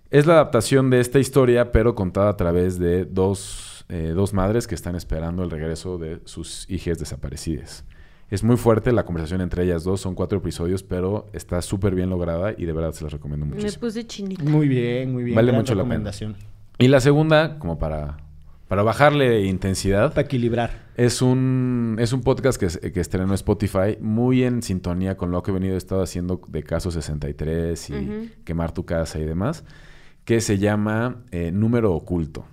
[0.09, 4.67] es la adaptación de esta historia, pero contada a través de dos, eh, dos madres
[4.67, 7.83] que están esperando el regreso de sus hijas desaparecidas.
[8.29, 12.09] Es muy fuerte la conversación entre ellas dos, son cuatro episodios, pero está súper bien
[12.09, 13.81] lograda y de verdad se las recomiendo Me muchísimo.
[13.81, 14.43] puse chinita.
[14.43, 15.35] Muy bien, muy bien.
[15.35, 15.93] Vale Gran mucho la pena.
[15.95, 16.35] recomendación.
[16.77, 18.17] Y la segunda, como para,
[18.67, 20.69] para bajarle intensidad, Para equilibrar.
[20.95, 25.41] es un, es un podcast que, se- que estrenó Spotify muy en sintonía con lo
[25.41, 28.31] que he venido estado haciendo de Caso 63 y.
[28.43, 29.63] Quemar tu casa y demás,
[30.23, 32.45] que se llama eh, Número Oculto.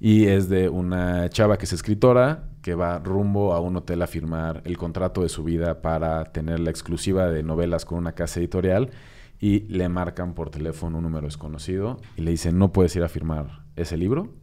[0.00, 4.06] Y es de una chava que es escritora que va rumbo a un hotel a
[4.06, 8.40] firmar el contrato de su vida para tener la exclusiva de novelas con una casa
[8.40, 8.90] editorial
[9.38, 13.08] y le marcan por teléfono un número desconocido y le dicen no puedes ir a
[13.08, 14.34] firmar ese libro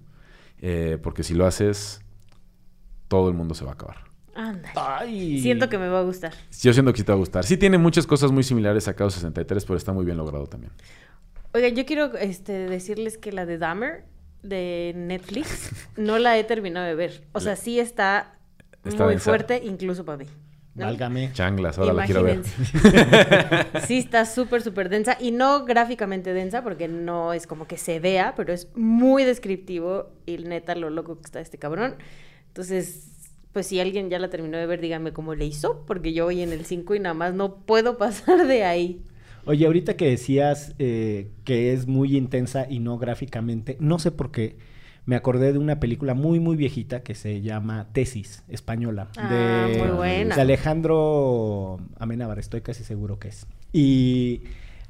[0.59, 2.01] eh, porque si lo haces
[3.07, 4.07] todo el mundo se va a acabar.
[4.75, 5.39] Ay.
[5.41, 6.33] Siento que me va a gustar.
[6.61, 7.43] Yo siento que sí te va a gustar.
[7.43, 10.71] Sí tiene muchas cosas muy similares a Caos 63, pero está muy bien logrado también.
[11.53, 14.05] Oigan, yo quiero este, decirles que la de Dahmer
[14.43, 17.23] de Netflix no la he terminado de ver.
[17.33, 18.35] O sea, sí está,
[18.85, 19.29] Está muy densa.
[19.29, 20.25] fuerte, incluso para mí.
[20.75, 20.85] ¿no?
[20.85, 21.31] Válgame.
[21.33, 22.41] Changlas, ahora la quiero ver.
[23.87, 25.17] Sí, está súper, súper densa.
[25.19, 30.11] Y no gráficamente densa, porque no es como que se vea, pero es muy descriptivo.
[30.25, 31.95] Y neta, lo loco que está este cabrón.
[32.47, 36.25] Entonces, pues si alguien ya la terminó de ver, díganme cómo le hizo, porque yo
[36.25, 39.01] voy en el 5 y nada más no puedo pasar de ahí.
[39.47, 44.29] Oye, ahorita que decías eh, que es muy intensa y no gráficamente, no sé por
[44.29, 44.57] qué,
[45.05, 49.07] me acordé de una película muy, muy viejita que se llama Tesis, española.
[49.15, 50.35] Ah, de, muy buena.
[50.35, 53.47] De Alejandro Amenábar, estoy casi seguro que es.
[53.71, 54.41] Y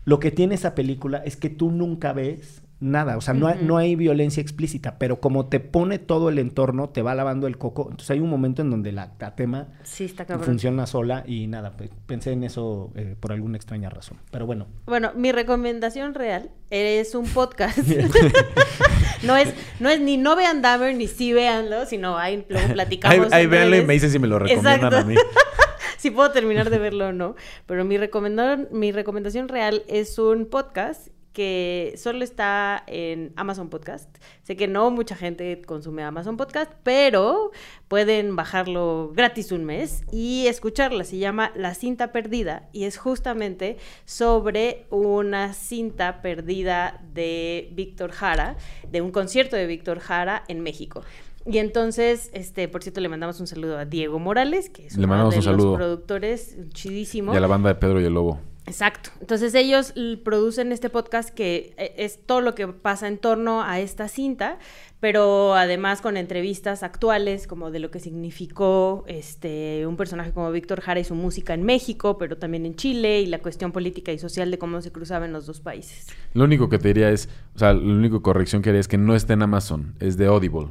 [0.05, 3.59] Lo que tiene esa película es que tú nunca ves nada, o sea, no, hay,
[3.63, 7.57] no hay violencia explícita, pero como te pone todo el entorno, te va lavando el
[7.57, 11.47] coco, entonces hay un momento en donde la, la tema Sí, está funciona sola y
[11.47, 14.67] nada, pe- pensé en eso eh, por alguna extraña razón, pero bueno.
[14.86, 17.80] Bueno, mi recomendación real es un podcast.
[19.23, 22.73] no es, no es ni no vean Dahmer ni sí véanlo, sino ahí luego Ahí,
[22.73, 23.34] platicamos.
[23.34, 24.97] ahí véanlo y me dicen si me lo recomiendan Exacto.
[24.97, 25.15] a mí.
[25.97, 27.36] si puedo terminar de verlo o no.
[27.65, 31.07] Pero mi, recomendar- mi recomendación real es un podcast
[31.38, 34.09] que solo está en Amazon Podcast.
[34.41, 37.51] Sé que no mucha gente consume Amazon Podcast, pero
[37.88, 41.03] pueden bajarlo gratis un mes y escucharla.
[41.03, 48.57] Se llama La cinta perdida y es justamente sobre una cinta perdida de Víctor Jara,
[48.89, 51.03] de un concierto de Víctor Jara en México.
[51.45, 55.05] Y entonces, este, por cierto, le mandamos un saludo a Diego Morales, que es Le
[55.05, 55.67] uno de un saludo.
[55.67, 57.31] los productores chidísimo.
[57.31, 58.39] Y a la banda de Pedro y el Lobo.
[58.68, 59.09] Exacto.
[59.22, 59.93] Entonces ellos
[60.24, 64.59] producen este podcast que eh, es todo lo que pasa en torno a esta cinta,
[64.99, 70.82] pero además con entrevistas actuales como de lo que significó este un personaje como Víctor
[70.82, 74.20] Jara y su música en México, pero también en Chile y la cuestión política y
[74.20, 76.07] social de cómo se cruzaban los dos países.
[76.34, 78.97] Lo único que te diría es, o sea, la única corrección que haría es que
[78.97, 80.68] no está en Amazon, es de Audible.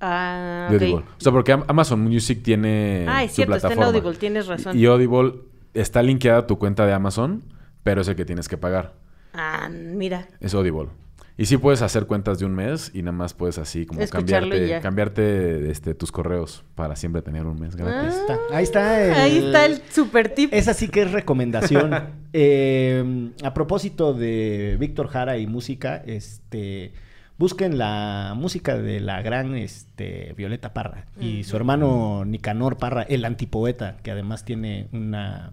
[0.00, 0.76] Ah, de.
[0.76, 1.04] Audible.
[1.18, 3.82] O sea, porque Am- Amazon Music tiene Ah, es su cierto, está en.
[3.82, 4.78] Audible, tienes razón.
[4.78, 5.34] Y Audible
[5.74, 7.44] está linkeada a tu cuenta de Amazon,
[7.82, 8.94] pero es el que tienes que pagar.
[9.32, 10.28] Ah, mira.
[10.40, 10.88] Es Audible.
[11.36, 14.54] Y sí puedes hacer cuentas de un mes y nada más puedes así como Escucharlo
[14.80, 18.14] cambiarte, este, tus correos para siempre tener un mes gratis.
[18.28, 20.54] Ah, Ahí está el- Ahí está el super tip.
[20.54, 21.92] Esa sí que es recomendación.
[22.36, 26.92] Eh, a propósito de Víctor Jara y música, este
[27.38, 33.24] busquen la música de la gran este, Violeta Parra y su hermano Nicanor Parra, el
[33.24, 35.52] antipoeta, que además tiene una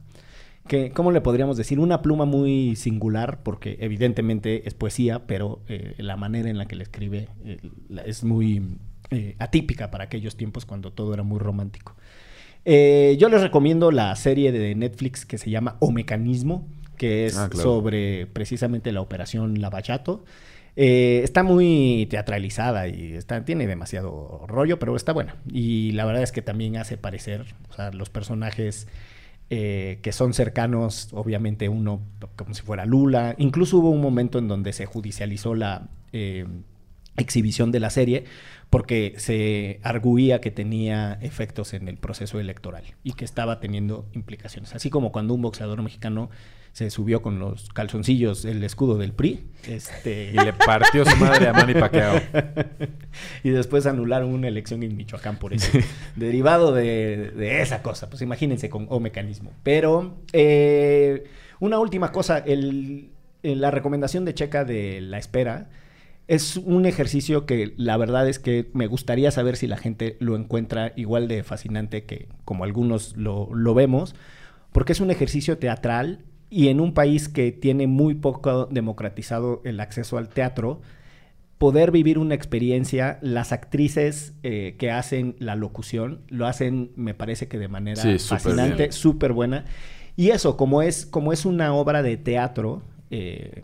[0.71, 1.79] que, ¿cómo le podríamos decir?
[1.79, 6.77] Una pluma muy singular, porque evidentemente es poesía, pero eh, la manera en la que
[6.77, 7.57] le escribe eh,
[7.89, 8.77] la- es muy
[9.09, 11.95] eh, atípica para aquellos tiempos cuando todo era muy romántico.
[12.63, 17.49] Yo les recomiendo la serie de Netflix que se llama O Mecanismo, que es Ah,
[17.49, 17.63] claro.
[17.69, 20.23] sobre precisamente la operación Lavallato.
[20.77, 25.35] Eh, está muy teatralizada y está, tiene demasiado rollo, pero está buena.
[25.51, 28.87] Y la verdad es que también hace parecer, o sea, los personajes
[29.53, 31.99] eh, que son cercanos, obviamente uno
[32.37, 33.35] como si fuera Lula.
[33.37, 36.45] Incluso hubo un momento en donde se judicializó la eh,
[37.17, 38.23] exhibición de la serie
[38.71, 44.73] porque se arguía que tenía efectos en el proceso electoral y que estaba teniendo implicaciones.
[44.73, 46.29] Así como cuando un boxeador mexicano
[46.71, 49.43] se subió con los calzoncillos el escudo del PRI.
[49.67, 52.21] Este, Y le partió su madre a Manny Pacquiao.
[53.43, 55.77] y después anularon una elección en Michoacán por eso.
[56.15, 58.09] Derivado de, de esa cosa.
[58.09, 59.51] Pues imagínense con O mecanismo.
[59.63, 61.25] Pero eh,
[61.59, 63.09] una última cosa, el,
[63.43, 65.67] la recomendación de Checa de la espera
[66.31, 70.37] es un ejercicio que la verdad es que me gustaría saber si la gente lo
[70.37, 74.15] encuentra igual de fascinante que como algunos lo, lo vemos,
[74.71, 79.81] porque es un ejercicio teatral y en un país que tiene muy poco democratizado el
[79.81, 80.81] acceso al teatro,
[81.57, 87.49] poder vivir una experiencia, las actrices eh, que hacen la locución lo hacen, me parece
[87.49, 89.65] que de manera Sí, fascinante, súper buena.
[90.15, 93.63] Y eso, como es, como es una obra de teatro eh,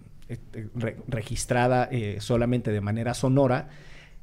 [0.76, 3.70] re- registrada eh, solamente de manera sonora,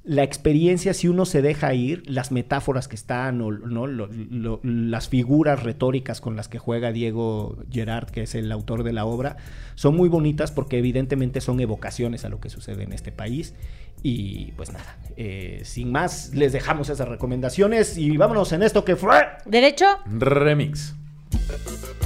[0.07, 3.87] la experiencia, si uno se deja ir, las metáforas que están, o, ¿no?
[3.87, 8.83] Lo- lo- las figuras retóricas con las que juega Diego Gerard, que es el autor
[8.83, 9.39] de la obra,
[9.77, 13.55] son muy bonitas porque evidentemente son evocaciones a lo que sucede en este país.
[14.03, 18.97] Y pues nada, eh, sin más, les dejamos esas recomendaciones y vámonos en esto que
[18.97, 19.23] fue...
[19.47, 19.87] Derecho.
[20.05, 20.95] Remix.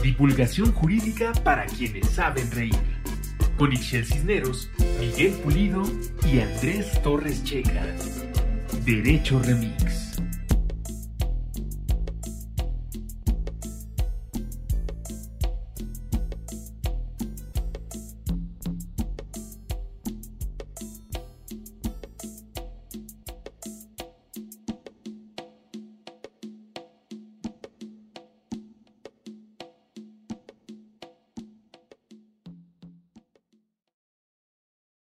[0.05, 2.77] Divulgación jurídica para quienes saben reír.
[3.59, 5.83] Con Ixel Cisneros, Miguel Pulido
[6.25, 7.85] y Andrés Torres Checa.
[8.85, 10.08] Derecho Remix.